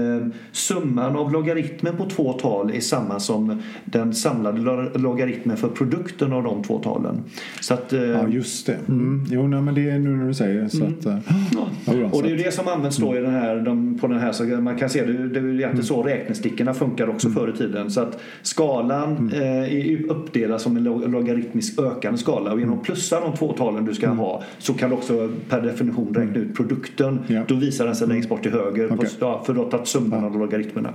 [0.52, 6.34] summan av logaritmen på två tal är samma som den samlade lo- logaritmen för produkten
[6.34, 7.24] av de två talen.
[7.62, 8.78] Så att, eh, Ja, just det.
[8.88, 9.26] Mm.
[9.30, 11.06] Jo, nej, men det är nu när du säger så att...
[11.06, 11.18] eh,
[11.54, 11.68] Ja.
[11.86, 14.20] Ja, och det är ju det som används då i den här, de, på den
[14.20, 17.58] här så man kan se det, det är egentligen så räknestickorna funkar också förr i
[17.58, 17.92] tiden.
[17.92, 22.54] Så att skalan eh, är uppdelad som en lo- logaritmisk ökande skala.
[22.54, 25.62] Och genom att plussa de två talen du ska ha så kan du också per
[25.62, 27.20] definition räkna ut produkten.
[27.28, 27.44] Ja.
[27.48, 28.88] Då visar den sig längst bort till höger.
[28.88, 29.10] På, Okej.
[29.20, 30.90] ja, för du har tagit summan av logaritmerna.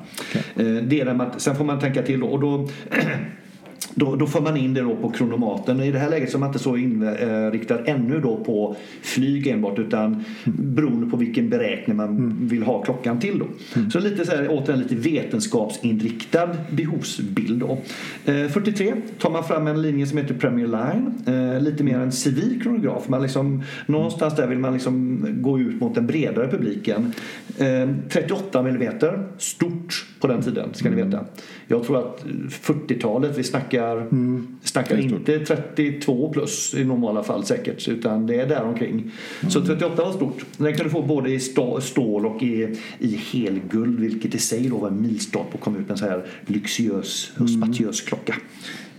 [0.57, 2.69] Eh, det är man, sen får man tänka till då, och då
[3.95, 5.81] då, då får man in det då på kronomaten.
[5.81, 9.79] I det här läget så är man inte så inriktad ännu då på flyg enbart
[9.79, 13.39] utan beroende på vilken beräkning man vill ha klockan till.
[13.39, 13.47] Då.
[13.91, 17.61] Så lite så här, återigen lite vetenskapsinriktad behovsbild.
[17.61, 17.79] Då.
[18.25, 21.15] Eh, 43 tar man fram en linje som heter Premier Line.
[21.27, 23.09] Eh, lite mer en civil kronograf.
[23.09, 27.13] Man liksom, någonstans där vill man liksom gå ut mot den bredare publiken.
[27.59, 31.25] Eh, 38 millimeter, stort på den tiden ska ni veta.
[31.67, 34.47] Jag tror att 40-talet, vi snackar, Mm.
[34.63, 35.29] snackar är stort.
[35.29, 39.11] inte 32 plus i normala fall säkert utan det är där omkring.
[39.49, 40.45] Så 38 var stort.
[40.57, 44.79] Den kunde få både i stå- stål och i, i helguld vilket i sig då
[44.79, 48.35] var en milstolpe och kom ut med en så här lyxiös och spatiös klocka.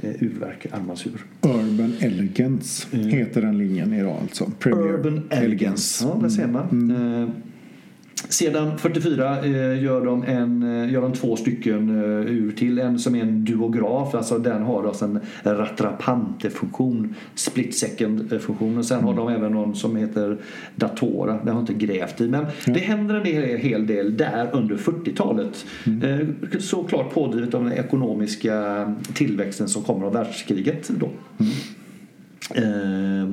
[0.02, 1.26] Eh, urverk, armbandsur.
[1.42, 4.52] Urban Elegance heter den linjen idag alltså.
[4.60, 6.06] Premier Urban Elegance.
[6.06, 6.92] Ja, där ser man.
[6.92, 7.30] Eh,
[8.30, 12.80] Sedan 44 eh, gör, de en, eh, gör de två stycken eh, ur till.
[12.80, 18.78] En som är en duograf, alltså den har alltså en rattrapante-funktion, split second-funktion.
[18.78, 20.38] Och sen har de även någon som heter
[20.76, 22.28] Datora, den har jag inte grävt i.
[22.28, 25.66] Men det händer en hel del där under 40-talet.
[25.86, 31.10] Eh, Såklart pådrivet av den ekonomiska tillväxten som kommer av världskriget då.
[32.56, 33.30] Eh,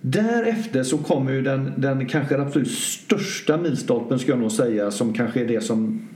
[0.00, 5.12] Därefter så kommer ju den, den kanske absolut största milstolpen ska jag nog säga som
[5.12, 6.08] kanske är det som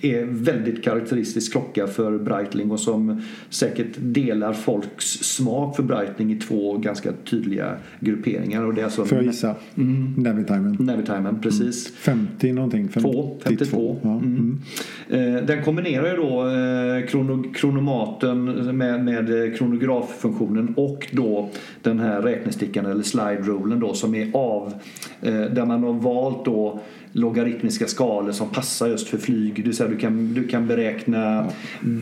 [0.00, 6.36] är väldigt karaktäristisk klocka för Breitling och som säkert delar folks smak för Breitling i
[6.36, 8.62] två ganska tydliga grupperingar.
[8.64, 9.54] Och det är alltså Får jag gissa?
[9.76, 10.14] Mm.
[10.16, 10.76] Navitimen.
[10.80, 11.92] Navitimen, precis.
[11.96, 12.88] 50 någonting?
[12.88, 13.96] Fem- Två, 52.
[14.02, 14.10] Ja.
[14.10, 14.60] Mm.
[15.10, 18.44] Eh, Den kombinerar ju då eh, krono, kronomaten
[18.76, 21.50] med, med eh, kronograffunktionen och då
[21.82, 24.72] den här räknestickan eller slide rulen då som är av
[25.22, 26.80] där man har valt då
[27.12, 29.64] logaritmiska skalor som passar just för flyg.
[29.64, 31.38] Det vill du kan, du kan beräkna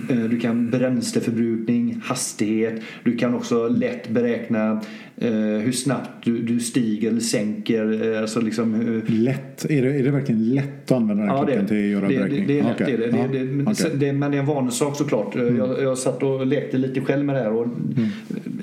[0.09, 2.83] eh, du kan bränsleförbrukning, hastighet.
[3.05, 4.81] Du kan också lätt beräkna
[5.17, 5.31] eh,
[5.65, 8.13] hur snabbt du, du stiger eller sänker.
[8.15, 9.67] eh, Alltså liksom hur, Lätt.
[9.71, 12.09] Är det, är det verkligen lätt att använda den Ja, det, klockan till att göra
[12.09, 12.47] det, beräkning?
[12.47, 12.79] det, det är lätt.
[12.79, 13.07] Det, är det.
[13.07, 15.35] Det, det, men, det, men det är en vanesak såklart.
[15.35, 17.53] Jag, jag satt och lekte lite själv med det här.
[17.53, 17.67] Och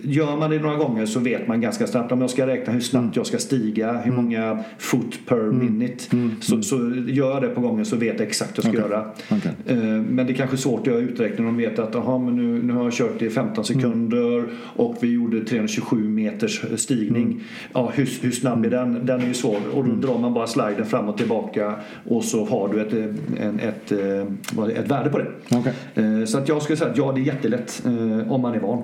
[0.04, 2.80] Gör man det några gånger så vet man ganska snabbt om jag ska räkna hur
[2.80, 6.04] snabbt jag ska stiga, hur många foot per minute.
[6.42, 6.76] Så, så
[7.08, 8.92] gör jag det på gången så vet jag exakt vad jag ska Okej.
[8.98, 9.12] göra.
[9.32, 9.52] Okej.
[9.78, 12.36] Eh, Men det är kanske svårt att göra uträkning om de vet att aha, men
[12.36, 14.44] nu, nu har jag kört i 15 sekunder
[14.76, 15.96] och vi gjorde 327
[16.41, 17.41] meters stigning.
[17.73, 19.06] Ja, hur, hur snabb är den?
[19.06, 19.58] Den är ju svår.
[19.73, 21.75] Och då drar man bara sliden fram och tillbaka
[22.10, 25.27] och så har du ett, eh, en, ett, eh, är det, ett värde på det.
[25.51, 25.73] Okej.
[25.95, 28.60] Eh, Så att jag skulle säga att ja, det är jättelätt eh, om man är
[28.60, 28.84] van.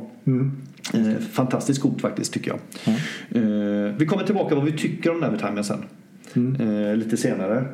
[0.93, 2.59] Eh, Fantastiskt coolt faktiskt tycker jag.
[3.29, 5.83] Eh, Vi kommer tillbaka vad vi tycker om Navitimen sen.
[6.37, 7.65] Eh, lite senare.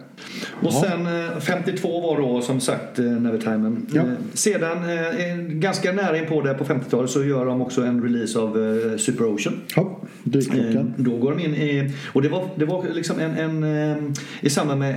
[0.62, 3.88] Och sen eh, 52 var då som sagt eh, Navitimen.
[3.94, 4.02] Ja.
[4.02, 8.04] Eh, sedan eh, ganska nära in på det på 50-talet så gör de också en
[8.04, 9.62] release av eh, Super Ocean.
[9.76, 10.94] Ja, Eh, dykklockan.
[10.98, 13.98] Då går de in i, och det var, det var liksom en, en eh,
[14.42, 14.94] i samband med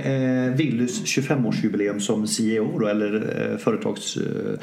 [0.49, 4.53] eh, Willys 25-årsjubileum som CEO då, eller eh, företagsledare.
[4.53, 4.59] Eh,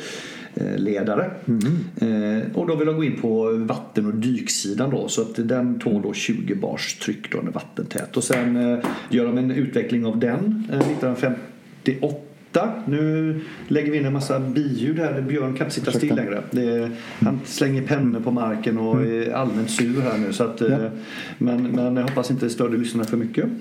[0.57, 1.31] Eh, ledare.
[1.49, 2.43] Mm.
[2.55, 6.03] Och då vill de gå in på vatten och dyksidan då så att den tål
[6.03, 8.17] då 20 bars tryck då, den är vattentät.
[8.17, 8.79] Och sen eh,
[9.11, 12.24] gör de en utveckling av den 1958
[12.55, 12.73] sakta.
[12.85, 15.21] Nu lägger vi in en massa biljud här.
[15.21, 16.43] Björn kan inte sitta still längre.
[16.53, 16.91] Är,
[17.25, 19.23] han slänger pennor på marken och mm.
[19.23, 20.33] är allmänt sur här nu.
[20.33, 20.67] Så att, ja.
[20.67, 20.91] Eh,
[21.39, 23.45] men, men jag hoppas inte störde lyssnarna för mycket.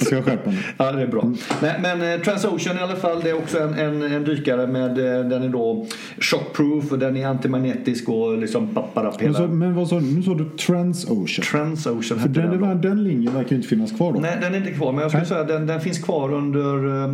[0.00, 0.66] Jag ska skärpa mig.
[0.76, 1.22] Ja, det är bra.
[1.22, 1.36] Mm.
[1.62, 4.90] Men, men, eh, Transocean i alla fall, det är också en, en, en dykare med
[4.90, 5.86] eh, den är då
[6.18, 9.38] shockproof och den är antimagnetisk och liksom papparap hela.
[9.38, 10.06] Men, så, men vad sa du?
[10.06, 11.44] Nu sa du Transocean.
[11.50, 14.20] Transocean För den, den, den, den linjen verkar ju inte finnas kvar då.
[14.20, 14.92] Nej, den är inte kvar.
[14.92, 16.62] Men jag skulle säga den, den finns kvar under,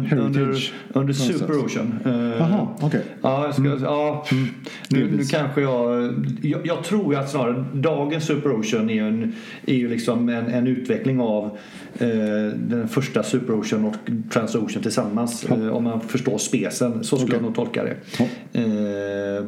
[0.03, 0.27] Heritage.
[0.27, 0.56] under
[0.93, 1.13] under.
[1.15, 1.99] Super Ocean.
[2.05, 3.03] Eh, Jaha, okej.
[3.23, 4.27] Ja, jag ska, ja
[4.91, 6.67] nu, nu kanske jag, jag...
[6.67, 9.35] Jag tror att snarare dagens Super Ocean är en,
[9.67, 11.59] är ju liksom en, en utveckling av
[11.99, 12.09] eh,
[12.57, 13.95] den första Super Ocean och
[14.33, 15.45] Transocean tillsammans.
[15.45, 17.05] Eh, om man förstår spesen.
[17.05, 17.37] Så skulle Okej.
[17.37, 17.97] jag nog tolka det.
[18.19, 18.25] Ja.
[18.61, 19.45] Eh,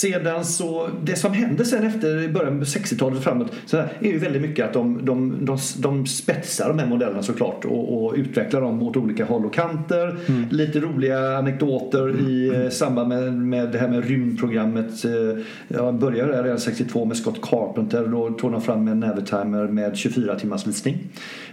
[0.00, 4.08] Sedan så, det som hände sen efter början på 60-talet och framåt så här, är
[4.12, 8.14] ju väldigt mycket att de, de, de, de spetsar de här modellerna såklart och, och
[8.16, 10.16] utvecklar dem åt olika håll och kanter.
[10.50, 15.04] Lite roliga anekdoter i eh, samband med, med det här med rymdprogrammet.
[15.04, 15.10] Eh,
[15.68, 18.06] Jag började där redan 62 med Scott Carpenter.
[18.06, 20.96] Då tog de fram en Navitimer med 24 timmars visning.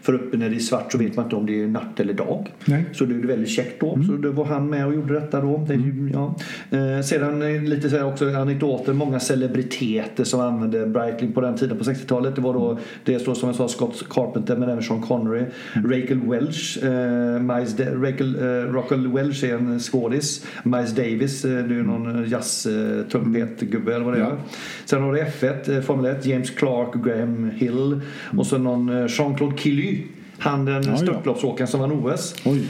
[0.01, 2.13] För uppe när det är svart så vet man inte om det är natt eller
[2.13, 2.51] dag.
[2.65, 2.85] Nej.
[2.93, 3.97] Så det är väldigt käckt då.
[4.07, 5.65] Så det var han med och gjorde detta då.
[5.67, 6.35] Det, ju- ja.
[6.77, 11.77] eh, sedan lite så här också anekdoter, många celebriteter som använde Breitling på den tiden
[11.77, 12.35] på 60-talet.
[12.35, 15.45] Det var då, det står som jag sa Scott Carpenter men även Sean Connery.
[15.73, 20.45] Rachel Welch, eh, Miles Rachel, eh, Rachel Welch är en skådis.
[20.63, 24.23] Miles Davis, eh, det är ju någon jazz-trumpetgubbe eller vad det är.
[24.23, 24.37] Ja.
[24.85, 28.01] Sen har du F1, eh, Formel 1, James Clark, Graham Hill
[28.37, 30.03] och så någon eh, Jean-Claude Killy.
[30.37, 30.97] Han den ja.
[30.97, 32.35] störtloppsåkaren som vann OS.
[32.45, 32.67] Oj.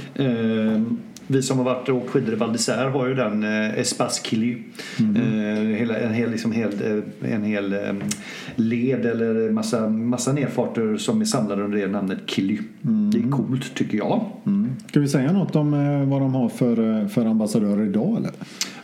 [1.30, 3.80] Eh, vi som har varit och åkt skidor i Val d'Isère har ju den eh,
[3.80, 4.58] Espace Killy.
[5.00, 5.16] Mhm.
[5.16, 7.80] Eh, hela, en hel, liksom, hel, eh, en hel eh,
[8.56, 12.60] led eller massa, massa nedfarter som är samlade under det namnet Killy.
[12.82, 13.12] Mhm.
[13.12, 14.26] Det är coolt tycker jag.
[14.90, 18.32] Ska vi säga något om eh, vad de har för, eh, för ambassadörer idag eller?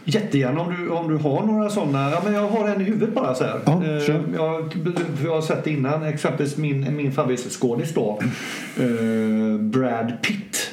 [0.05, 2.11] Jättegärna om du, om du har några sådana.
[2.11, 3.59] Ja, men jag har en i huvudet bara så här.
[3.65, 4.23] Ja, Eh, kör.
[4.35, 4.73] jag,
[5.25, 6.03] jag har sett det innan.
[6.03, 8.19] Exempelvis min, min favoritskådis då.
[8.79, 10.71] Eh, Brad Pitt.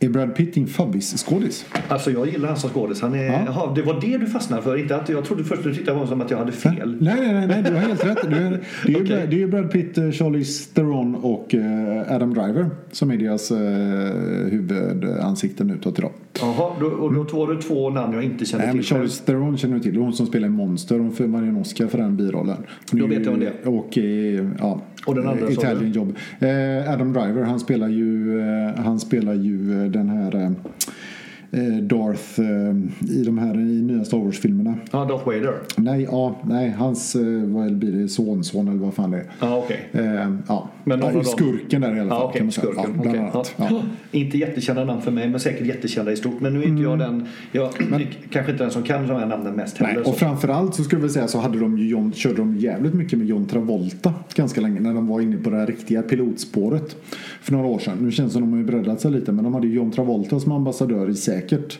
[0.00, 1.66] Är Brad Pitt din favvis-skådis?
[1.88, 3.00] Alltså jag gillar han som skådis.
[3.00, 3.42] Han är, Ja.
[3.46, 4.76] jaha, det var det du fastnade för.
[4.76, 6.96] Inte att jag trodde först du tittade på honom som att jag hade fel.
[7.00, 8.18] Nej, nej, nej, nej du har helt rätt.
[8.30, 12.70] Du är, det, är är ju Brad Pitt, eh, Charlize Theron och eh, Adam Driver
[12.92, 13.56] som är deras eh,
[14.50, 16.12] huvudansikten utåt idag.
[16.40, 16.64] Jaha,
[17.00, 18.84] och då var det två namn jag inte kände Nej, till.
[18.84, 19.96] Charlize Theron känner du till.
[19.96, 20.98] Hon som spelar Monster.
[20.98, 22.56] Hon får en Oscar för den birollen.
[22.90, 23.66] Hon Då vet jag om det.
[23.68, 25.52] Och, eh, ja, Och den andra, du?
[25.52, 26.16] Italian Job.
[26.38, 30.54] Eh, Adam Driver, han spelar ju, eh, han spelar ju den här
[31.82, 32.40] Darth
[33.12, 34.74] i de här i nya Star Wars-filmerna.
[34.90, 35.54] Ja, Darth Vader.
[35.76, 39.26] Nej, ja, nej, hans vad blir det, sonson eller vad fan det är.
[39.40, 39.88] Ja, okej.
[39.92, 42.18] Eh, ja, Men någon ja, av dem- skurken där i alla fall.
[42.18, 42.42] Ja, kan okej.
[42.42, 42.66] man säga.
[42.72, 43.00] Skurken.
[43.04, 43.18] Ja, okej.
[43.20, 43.54] annat.
[43.56, 43.82] Ja.
[44.18, 46.40] Inte jättekända namn för mig, men säkert jättekända i stort.
[46.40, 47.26] Men nu är inte jag den...
[47.52, 47.70] Jag
[48.30, 49.86] kanske inte den som kan de här namnen mest Mm.
[49.86, 50.08] Nej, heller.
[50.08, 50.18] och så.
[50.18, 53.28] framförallt så skulle vi säga så hade de ju John, körde de jävligt mycket med
[53.28, 56.96] John Travolta ganska länge när de var inne på det här riktiga pilotspåret
[57.42, 57.98] för några år sedan.
[58.00, 59.90] Nu känns det som de har ju breddat sig lite men de hade ju John
[59.90, 61.78] Travolta som ambassadör i säkert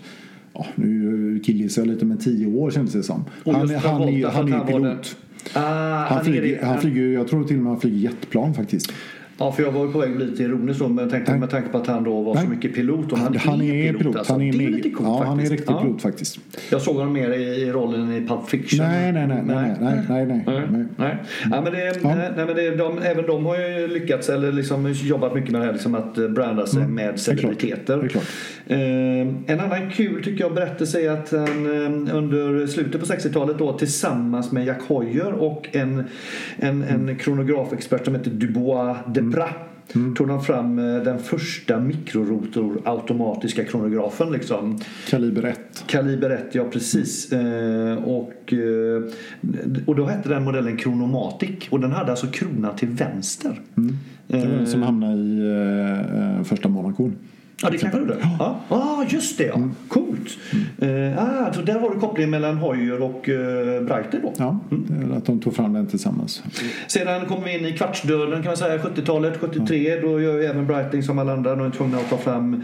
[0.52, 3.24] Ja, nu killgissar jag lite men tio år kändes det som.
[3.44, 5.16] Han, han, är han är han var pilot.
[5.54, 7.98] Ah, Han, han är flyger, det- han flyger, jag tror till och med han flyger
[7.98, 8.92] jetplan faktiskt.
[9.38, 11.40] Ja, för jag var ju på väg att bli lite ironisk då med tanke, Nej.
[11.40, 12.48] med tanke på att han då var så Nej.
[12.48, 13.12] mycket pilot.
[13.12, 14.16] Och han, Han, han är pilot.
[14.16, 14.32] alltså.
[14.32, 15.28] Han är, det är lite coolt ja, faktiskt.
[15.28, 15.80] han är riktig Ja.
[15.82, 16.38] pilot faktiskt.
[16.70, 18.86] Jag såg honom mer i, i rollen i Pulp Fiction.
[18.86, 20.62] Nej, nej, nej, nej, nej, nej, nej, Nej.
[20.70, 20.84] nej.
[20.96, 21.16] Nej.
[21.50, 22.14] Ja, men det, Ja.
[22.14, 25.64] nej, men det, de, även de har ju lyckats eller liksom jobbat mycket med det
[25.64, 26.96] här liksom att eh, branda sig med Mm.
[26.96, 27.20] det är klart.
[27.40, 27.96] celebriteter.
[27.96, 28.24] Det är klart.
[28.66, 31.66] Eh, en annan kul tycker jag berättelse är att han
[32.08, 36.04] eh, under slutet på 60-talet då tillsammans med Jack Hoyer och en,
[36.56, 37.08] en, Mm.
[37.08, 38.96] en kronografexpert som heter Dubois
[39.30, 40.14] Deprat Mm.
[40.14, 44.78] tog de fram eh, den första mikrorotor automatiska kronografen liksom.
[45.08, 45.58] Kaliber 1.
[45.86, 47.32] Kaliber 1, ja precis.
[47.32, 49.02] Eh, och, eh,
[49.86, 53.60] och då hette den modellen Chronomatic och den hade alltså kronan till vänster.
[54.26, 57.16] Det var den som hamnade i första Monacon.
[57.62, 58.16] Ja, det kanske du det?
[58.38, 59.54] Ja, ah, just det ja.
[59.54, 59.70] Mm.
[59.88, 60.38] Coolt.
[60.78, 64.32] Eh, ah, så där har du kopplingen mellan Hoyer och eh, Breiter då.
[64.38, 66.42] Ja, det är att de tog fram den tillsammans.
[66.86, 70.00] Sedan kommer vi in i kvartsdöden kan man säga, 70-talet, 73.
[70.00, 71.56] Då gör ju även Breitling som alla andra.
[71.56, 72.62] De är tvungna att ta fram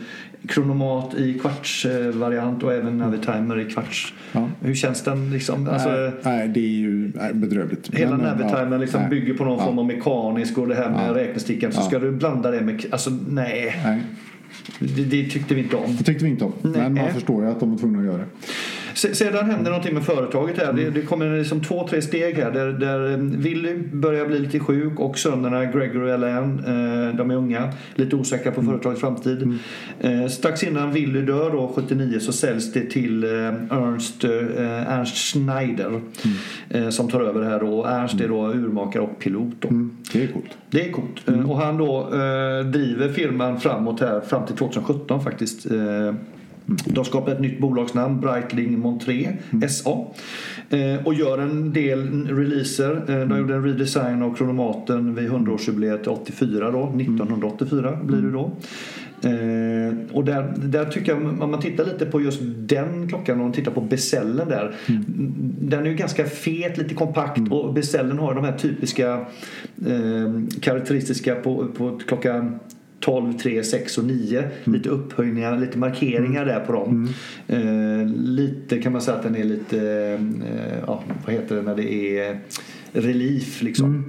[0.48, 4.14] kronomat i kvartsvariant och även Navitimer i kvarts.
[4.33, 4.48] Ja.
[4.61, 5.68] Hur känns den liksom?
[5.68, 7.90] Alltså, nej, nej, det är ju bedrövligt.
[7.94, 9.11] Hela Navitimer liksom nej.
[9.11, 9.64] bygger på någon Ja.
[9.64, 11.14] form av mekanisk och det här med Ja.
[11.14, 11.72] räknestickan.
[11.72, 11.85] Så Ja.
[11.85, 12.85] ska du blanda det med...
[12.90, 14.00] Alltså nej, Nej,
[14.79, 15.96] det, det tyckte vi inte om.
[15.96, 16.53] det tyckte vi inte om.
[16.62, 17.05] Men Nej.
[17.05, 18.27] man förstår ju att de var tvungna att göra det.
[19.03, 20.73] Se- Sedan händer någonting med företaget här.
[20.73, 25.01] Det, det kommer liksom två, tre steg här där, där Willy börjar bli lite sjuk
[25.01, 29.59] och sönerna Gregory och Alain, eh, de är unga, lite osäkra på företagets framtid.
[30.01, 33.31] Eh, strax innan Willy dör då, 79, så säljs det till eh,
[33.79, 36.01] Ernst, eh, Ernst Schneider
[36.71, 37.85] eh, som tar över det här då.
[37.87, 39.69] Ernst är då urmakare och pilot då.
[39.69, 40.57] Mm, det är coolt.
[40.71, 41.29] Det är coolt.
[41.29, 45.67] Eh, Och han då eh, driver firman framåt här fram till 2017 faktiskt.
[46.66, 49.37] De skapar ett nytt bolagsnamn, Breitling Montré
[49.68, 50.07] SA.
[50.70, 52.94] Eh, och gör en del releaser.
[53.09, 58.51] Eh, de gjorde en redesign av kronomaten vid 100-årsjubileet 84 då, 1984 blir det då.
[59.25, 63.55] Eh, och där, där tycker jag, om man tittar lite på just den klockan och
[63.55, 64.75] tittar på Besellen där.
[65.61, 69.12] Den är ju ganska fet, lite kompakt och Besellen har de här typiska
[69.87, 72.59] eh, karaktäristiska på, på klockan
[73.03, 74.49] 12, 3, 6 och 9.
[74.65, 77.09] Lite upphöjningar, lite markeringar där på dem.
[77.47, 81.77] Eh, lite kan man säga att den är lite, eh, ja, vad heter det när
[81.77, 82.38] det är
[82.93, 84.05] relief liksom.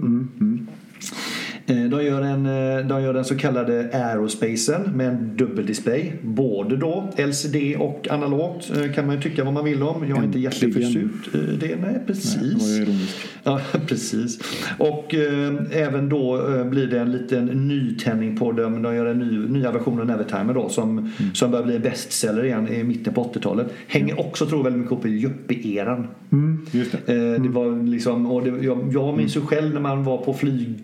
[1.65, 6.13] Eh, De gör, en, eh, de gör den så kallade aerospacen med en dubbeldisplay.
[6.23, 10.07] Både då LCD och analogt eh, kan man ju tycka vad man vill om.
[10.09, 11.75] Jag är inte jätteförtjust det.
[11.81, 12.35] Nej, precis.
[12.41, 13.17] Nej, det var ju ironiskt.
[13.45, 14.39] Ja, precis.
[14.77, 18.81] Och eh, även då blir det en liten nytändning på dem.
[18.81, 21.33] De gör en ny, nya version av Nevertimer då som, Mm.
[21.35, 23.67] som börjar bli en bestseller igen i mitten på 80-talet.
[23.87, 26.07] Hänger också tror jag väldigt mycket i Juppie-eran.
[26.31, 27.13] Mm, just det.
[27.13, 30.33] Eh, det var liksom, och det, jag, jag minns ju själv när man var på
[30.33, 30.79] flyg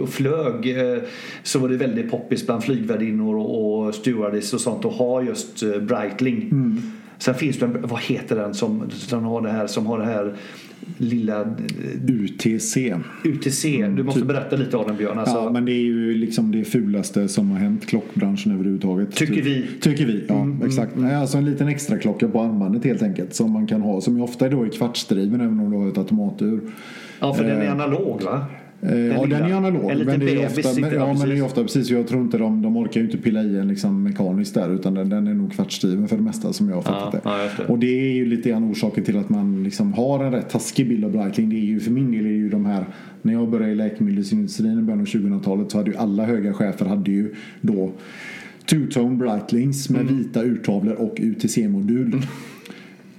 [0.00, 0.98] och flög eh,
[1.42, 5.78] så var det väldigt poppis bland flygvärdinnor och, stewardess och sånt att ha just eh,
[5.80, 6.52] Breitling.
[7.18, 10.04] Sen finns det en, vad heter den som, som har det här, som har det
[10.04, 10.36] här
[10.96, 11.46] lilla eh,
[12.06, 12.94] UTC.
[13.24, 13.86] UTC.
[13.96, 15.18] Du måste berätta lite om den Björn.
[15.18, 19.16] Alltså, Ja, men det är ju liksom det fulaste som har hänt klockbranschen överhuvudtaget.
[19.16, 19.44] Tycker Typ.
[19.46, 19.66] vi.
[19.80, 20.92] Tycker vi, ja exakt.
[20.96, 24.00] Nej, alltså en liten extra klocka på armbandet helt enkelt som man kan ha.
[24.00, 26.60] Som ju ofta då är kvartsdriven även om du har ett automatur.
[27.20, 28.46] ja, för den är analog va?
[28.82, 29.90] Eh, ja, lilla- den är analog.
[29.90, 31.90] En men det är ofta, sitter ja, men det är ofta precis.
[31.90, 34.94] Jag tror inte de, de orkar ju inte pilla i en liksom mekaniskt där utan
[34.94, 37.40] den, den är nog kvartsdriven för det mesta som jag har fattat Ja, det.
[37.44, 37.72] ja, det.
[37.72, 40.88] Och det är ju lite grann orsaken till att man liksom har en rätt taskig
[40.88, 41.50] bild av Breitling.
[41.50, 42.84] Det är ju för min del är ju de här
[43.22, 46.86] när jag började i läkemedelsindustrin i början av 2000-talet så hade ju alla höga chefer
[46.86, 47.92] hade ju då
[48.70, 52.22] two-tone Breitlings med vita urtavlor och UTC-modul.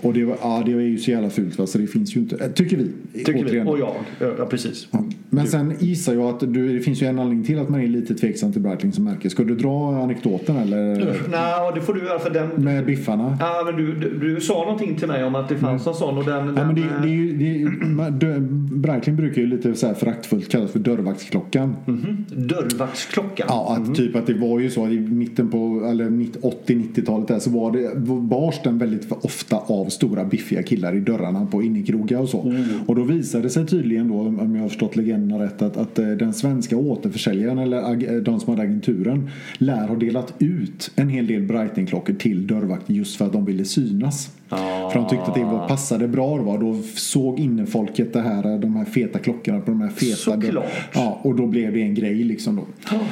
[0.01, 1.67] Och det, var, ja, det är ju så jävla fult va?
[1.67, 2.91] så det finns ju inte, eh, tycker vi.
[3.25, 3.43] Tycker vi.
[3.43, 3.67] återigen.
[3.67, 3.95] Och jag.
[4.19, 4.87] Ja, precis.
[4.91, 5.03] Ja.
[5.29, 7.87] Men sen gissar jag att du, det finns ju en anledning till att man är
[7.87, 9.29] lite tveksam till Breitling som märke.
[9.29, 10.95] Ska du dra anekdoten eller?
[11.31, 13.37] Nej, det får du göra för den, Med biffarna?
[13.39, 16.17] Ja, men du, du, du sa någonting till mig om att det fanns en sån
[16.17, 16.39] och den...
[16.39, 16.57] Mm.
[16.57, 18.39] Ja, men det, den, det är ju, det är, dö-
[18.79, 21.75] Breitling brukar ju lite så här föraktfullt kallas för dörrvaktsklockan.
[21.85, 22.25] Mhm.
[22.29, 23.47] Dörrvaktsklockan.
[23.49, 27.49] Ja, att typ att det var ju så i mitten på eller 80-90-talet där så
[27.49, 32.29] var det, bars den väldigt ofta av stora biffiga killar i dörrarna på innekrogar och
[32.29, 32.53] så.
[32.85, 35.99] Och då visade det sig tydligen då, om jag har förstått legenderna rätt, att, att
[35.99, 41.09] eh, den svenska återförsäljaren eller eh, de som hade agenturen lär ha delat ut en
[41.09, 44.31] hel del Breitling-klockor till dörrvakter just för att de ville synas.
[44.49, 44.89] Ah.
[44.89, 46.57] För de tyckte att det var, passade bra då.
[46.57, 50.65] Då såg innefolket det här, de här feta klockorna på de här feta Såklart.
[50.93, 52.65] Ja, och då blev det en grej liksom då.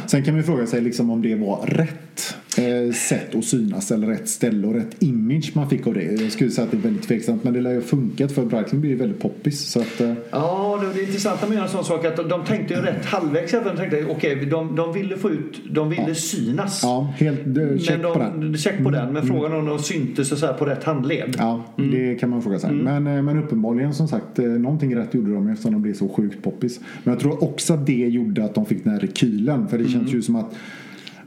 [0.06, 4.08] Sen kan man fråga sig liksom om det var rätt eh, sätt att synas eller
[4.08, 6.04] rätt ställe och rätt image man fick av det.
[6.04, 8.46] Jag skulle säga att det är väldigt tveksamt men det lär ju ha funkat för
[8.46, 9.60] Breitling blir ju väldigt poppis.
[9.72, 12.30] Så att, eh, Ja, det är intressant att man gör en sån sak att de,
[12.30, 13.54] de tänkte ju rätt halvvägs.
[13.54, 16.80] att De tänkte okej, de, de ville få ut, de ville synas.
[16.84, 18.58] ja, helt eh, check men på de, den.
[18.58, 19.14] Check på den.
[19.14, 21.36] Men frågan är om de syntes så här på rätt handled.
[21.40, 21.92] Ja, Mm.
[21.92, 22.72] det kan man fråga sig.
[22.74, 26.44] Men, eh, men uppenbarligen som sagt, någonting rätt gjorde de eftersom de blev så sjukt
[26.44, 26.80] poppis.
[27.04, 29.68] Men jag tror också att det gjorde att de fick den här rekylen.
[29.68, 29.94] För det Mm.
[30.00, 30.56] känns ju som att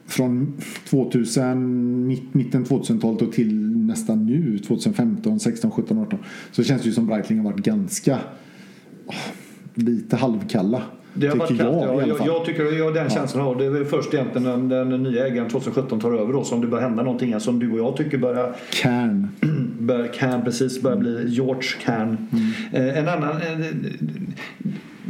[0.07, 0.53] från
[0.91, 6.19] 2000, mitt- mitten 2000-talet och till nästan nu, 2015, 16, 17, 18.
[6.53, 8.19] Så känns det ju som Breitling har varit ganska
[9.07, 9.15] åh,
[9.75, 10.83] lite halvkalla.
[11.15, 11.77] Det har varit tycker kallt.
[11.77, 13.59] jag, alla jag, jag tycker jag har den känslan av.
[13.59, 16.67] Det är väl först egentligen när den nya ägaren 2017 tar över då som det
[16.67, 19.29] börjar hända någonting som du och jag tycker börjar Cairn.
[19.81, 22.29] bör, kan precis börja bli George Can.
[22.73, 23.37] Eh, en annan...
[23.37, 23.67] Eh,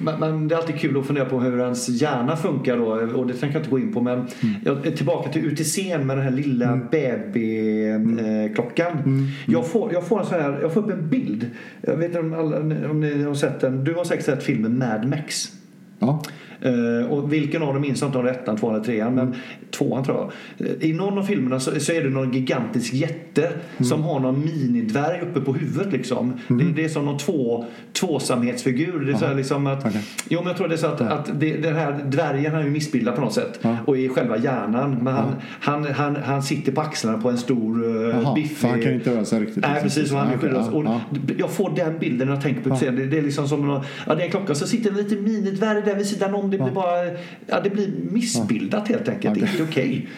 [0.00, 2.84] man, man, det är alltid kul att fundera på hur ens hjärna funkar då
[3.18, 4.26] och det tänker jag inte gå in på men
[4.64, 9.28] jag är tillbaka till UTC med den här lilla babyklockan.
[9.46, 11.50] Jag, får, jag får en sån här, jag får upp en bild.
[11.80, 12.56] Jag vet inte om, alla,
[12.90, 13.84] om ni har sett den.
[13.84, 15.52] Du har säkert sett filmen Mad Max.
[15.98, 16.22] Ja.
[16.60, 19.14] Eh, och vilken av dem minns jag inte om det är ettan, tvåan eller trean.
[19.14, 19.34] Men
[19.70, 20.66] tvåan tror jag.
[20.68, 24.44] Eh, I någon av filmerna så, så är det någon gigantisk jätte som har någon
[24.44, 26.32] minidvärg uppe på huvudet liksom.
[26.48, 29.00] Det, det är som någon två, tvåsamhetsfigur.
[29.00, 30.00] Det är så här liksom att, Okej.
[30.28, 32.70] Jo men jag tror det är så att, att det, den här dvärgen är ju
[32.70, 33.58] missbildad på något sätt.
[33.62, 33.76] Ja.
[33.86, 34.98] Och i själva hjärnan.
[35.02, 38.68] Men han, han, han, han sitter på axlarna på en stor uh, biffig...
[38.68, 39.64] han kan inte röra sig riktigt.
[39.66, 40.66] Nej precis, och han skyddas.
[40.72, 41.00] ja, Och ja.
[41.38, 43.06] Jag får den bilden när jag tänker på utseende.
[43.06, 45.82] Det är liksom som någon, ja, det är en klocka så sitter en liten minidvärg
[45.82, 46.49] där vid sidan om.
[46.50, 47.04] Det blir bara,
[47.46, 49.34] ja det blir missbildat helt enkelt.
[49.34, 50.08] Det är inte okej.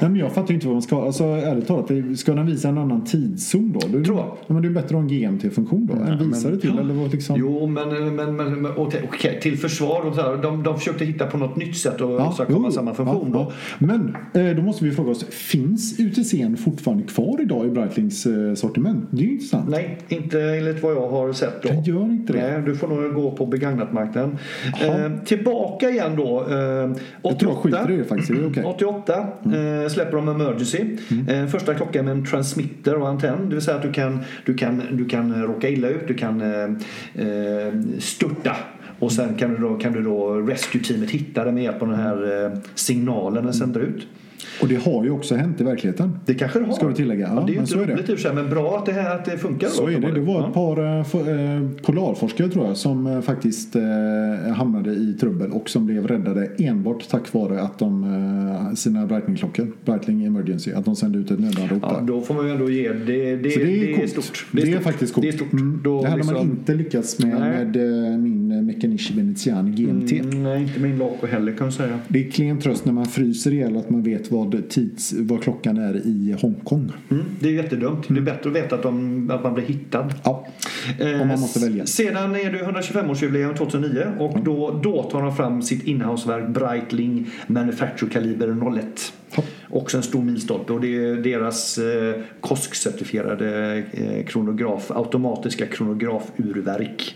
[0.00, 2.46] Nej, men jag fattar ju inte vad man ska Alltså ärligt talat, det- ska den
[2.46, 3.78] visa en annan tidszon då?
[3.88, 4.26] då är det- Tror jag.
[4.46, 5.94] Ja, men det är bättre att ha en GMT-funktion då.
[6.12, 7.36] En visare till eller vad liksom?
[7.38, 10.02] Jo, men, men, men, men okej, okej, till försvar.
[10.06, 12.94] Och så här, de, de förskökte hitta på något nytt sätt att Ja, åstadkomma samma
[12.94, 13.30] funktion.
[13.32, 13.52] ja, då.
[13.78, 13.86] ja.
[13.86, 14.16] Men
[14.48, 19.08] eh, då måste vi fråga oss, finns UTCn fortfarande kvar idag i Breitlings eh, sortiment?
[19.10, 19.68] Det är ju intressant.
[19.70, 21.62] Nej, inte enligt vad jag har sett.
[21.62, 21.68] Då.
[21.68, 22.50] Den gör inte det.
[22.52, 24.38] Nej, du får nog gå på begagnatmarknaden.
[24.82, 26.40] Eh, tillbaka igen då.
[26.40, 26.96] Eh, 88.
[27.22, 28.28] Jag tror jag skiter i det faktiskt.
[28.32, 28.64] Det är okej.
[28.64, 30.96] 88 eh, släpper de Emergency.
[31.28, 33.48] Eh, första klockan med en transmitter och antenn.
[33.48, 36.40] Det vill säga att du kan, du kan, du kan råka illa ut, du kan
[36.40, 36.64] eh,
[37.26, 38.56] eh, störta.
[38.98, 42.00] Och sen kan du då, kan du då rescue-teamet hitta det med hjälp av den
[42.00, 44.06] här eh, signalen den sänder ut.
[44.62, 46.18] Och det har ju också hänt i verkligheten.
[46.26, 46.72] Det kanske det har.
[46.72, 47.28] Ska vi tillägga.
[47.34, 47.94] Ja, det är ju inte så är det.
[47.94, 49.68] roligt i men bra att det, här, att det funkar.
[49.68, 50.12] Så är det.
[50.12, 55.50] Det var ett par eh, polarforskare tror jag som eh, faktiskt eh, hamnade i trubbel
[55.50, 58.06] och som blev räddade enbart tack vare att de
[58.74, 62.52] sina Breitling-klockor, Breitling Emergency, att de sände ut ett nödanrop Ja, då får man ju
[62.52, 63.36] ändå ge det.
[63.36, 64.10] Det, Så det är, coolt.
[64.10, 64.46] stort.
[64.52, 64.82] Det är, stort.
[64.82, 65.22] faktiskt coolt.
[65.22, 65.52] Det är stort.
[65.52, 65.80] Mm.
[65.84, 67.76] Då det hade man liksom- inte lyckats med med
[68.20, 70.12] min Mechanici Veneziani GMT.
[70.12, 71.98] Mm, nej, inte min Laco heller kan jag säga.
[72.08, 75.76] Det är klen tröst när man fryser ihjäl att man vet vad, tids, vad klockan
[75.76, 76.92] är i Hongkong.
[77.10, 78.04] Mm, det är jättedumt.
[78.08, 80.14] Det är bättre att veta att, de, att man blir hittad.
[80.24, 80.46] Ja,
[80.98, 81.86] Eh, Om man måste välja.
[81.86, 88.10] Sedan är det 125-årsjubileum 2009 och då, då tar de fram sitt inhouseverk Breitling Manufacture
[88.10, 89.12] Kaliber 01.
[89.34, 89.44] Hopp.
[89.70, 97.14] Också en stor milstolpe och det är deras eh, KOSK-certifierade eh, kronograf, automatiska kronografurverk.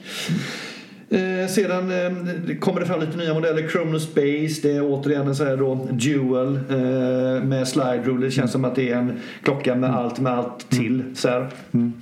[1.11, 3.69] Eh, sedan eh, kommer det fram lite nya modeller.
[3.69, 8.27] Chronospace, det är återigen en sån här då dual eh, med slide rule.
[8.27, 11.03] Det känns som att det är en klocka med allt med allt till.
[11.15, 11.49] Så här.
[11.73, 11.93] Mm.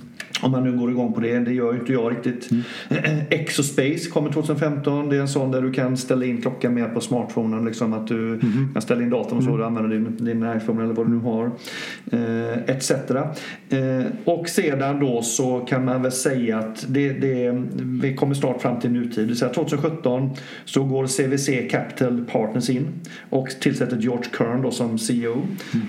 [0.41, 2.49] Om man nu går igång på det, det gör ju inte jag riktigt.
[3.29, 5.09] Exospace kommer 2015.
[5.09, 7.65] Det är en sån där du kan ställa in klockan med på smartphonen.
[7.65, 8.39] Liksom att du
[8.73, 9.57] kan ställa in datorn och så.
[9.57, 11.51] Du använder din, din iPhone eller vad du nu har.
[12.11, 12.91] Eh, etc.
[12.91, 17.63] Eh, och sedan då så kan man väl säga att det, det,
[18.01, 19.23] vi kommer snart fram till nutid.
[19.23, 20.29] Det vill säga 2017
[20.65, 22.87] så går CVC Capital Partners in
[23.29, 25.41] och tillsätter George Kern då som CEO.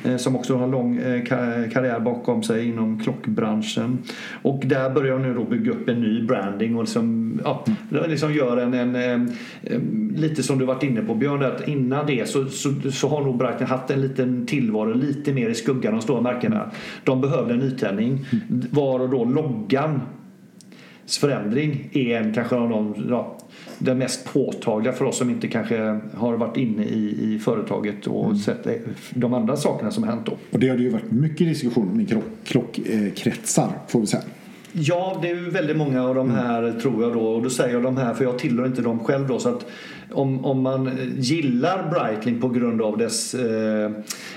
[0.04, 3.98] Eh, som också har lång eh, ka- karriär bakom sig inom klockbranschen.
[4.42, 7.64] Och där börjar de nu då bygga upp en ny branding och liksom, ja,
[8.08, 12.28] liksom gör en, en, en, lite som du varit inne på Björn, att innan det
[12.28, 15.98] så, så, så har nog Breitling haft en liten tillvaro lite mer i skuggan av
[15.98, 16.70] de stora märkena.
[17.04, 18.26] De behövde en nytändning
[18.70, 20.00] var och då loggan
[21.18, 23.36] förändring är en kanske av de, ja,
[23.78, 28.36] den mest påtagliga för oss som inte kanske har varit inne i, i företaget och
[28.36, 28.72] sett eh,
[29.10, 30.36] de andra sakerna som hänt då.
[30.50, 34.22] och det har det ju varit mycket diskussion om i klock, klockkretsar får vi säga.
[34.72, 37.20] Ja, det är ju väldigt många av de här tror jag då.
[37.20, 39.38] Och då säger jag de här för jag tillhör inte dem själv då.
[39.38, 39.66] Så att
[40.12, 43.90] om, om man gillar Breitling på grund av dess, eh,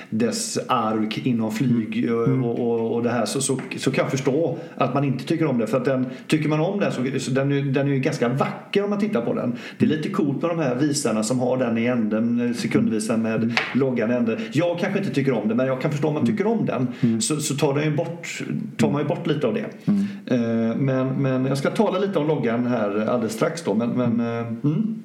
[0.10, 4.58] dess arv inom flyg och, och, och det här så, så, så kan jag förstå
[4.76, 5.68] att man inte tycker om det.
[5.68, 8.30] För att den, tycker man om den så, så den, är- den är ju ganska
[8.30, 9.56] vacker om man tittar på den.
[9.78, 13.60] Det är lite coolt med de här visarna som har den i änden, sekundvisaren med
[13.76, 14.38] loggan i änden.
[14.52, 17.22] Jag kanske inte tycker om det men jag kan förstå om man tycker om den
[17.22, 18.44] så, så tar, den bort,
[18.78, 19.60] tar man ju bort lite av det.
[19.86, 19.94] Eh,
[20.26, 23.74] Men, men jag ska tala lite om loggan här alldeles strax då.
[23.74, 25.04] Men, men, eh, mm.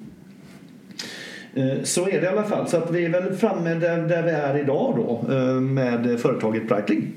[1.55, 2.69] Eh, Så är det i alla fall.
[2.69, 6.69] Så att vi är väl framme där, där vi är idag då eh, med företaget
[6.69, 7.12] Breitling.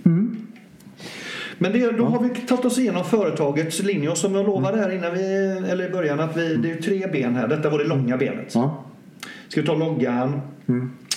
[1.57, 4.89] Men det, då har vi tagit oss igenom företagets linje och som jag lovade här
[4.89, 5.23] innan vi,
[5.69, 7.47] eller i början att vi, det är tre ben här.
[7.47, 8.51] Detta var det långa benet.
[8.55, 8.83] Ja.
[9.47, 10.41] Ska vi ta loggan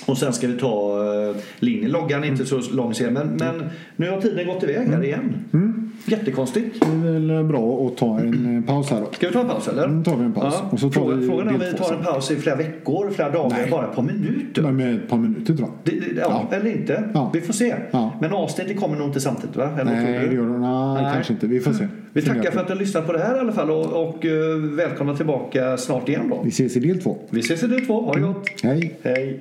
[0.07, 0.99] och sen ska vi ta
[1.59, 1.91] linjen.
[1.91, 3.65] Loggan är inte så lång men, men
[3.97, 5.35] nu har tiden gått iväg här igen.
[6.07, 6.81] Jättekonstigt.
[6.81, 9.07] Det är väl bra att ta en eh, paus här då.
[9.13, 9.89] Ska vi ta en paus eller?
[9.89, 10.55] Nu tar vi en paus.
[10.71, 13.11] Och så tar frågan, vi frågan är om vi tar en paus i flera veckor,
[13.11, 13.71] flera dagar, Nej.
[13.71, 14.63] bara ett par minuter.
[14.63, 15.95] Men Med ett par minuter tror jag.
[15.95, 16.57] Det, det, ja, Ja.
[16.57, 17.05] Eller inte.
[17.15, 17.31] Ja.
[17.35, 17.75] Vi får se.
[17.91, 18.13] Ja.
[18.21, 19.69] Men avsnittet kommer nog inte samtidigt va?
[19.81, 20.59] Eller Nej, det gör det.
[20.59, 21.13] Nej, Nej.
[21.15, 21.47] kanske inte.
[21.47, 21.89] Vi får se.
[22.13, 24.09] Vi Fundera tackar för att du har lyssnat på det här i alla fall och,
[24.09, 26.41] och eh, välkomna tillbaka snart igen då.
[26.43, 27.17] Vi ses i del två.
[27.31, 28.01] Vi ses i del två.
[28.01, 28.49] Ha det gott.
[28.63, 28.95] Hej!
[29.03, 29.41] Hej.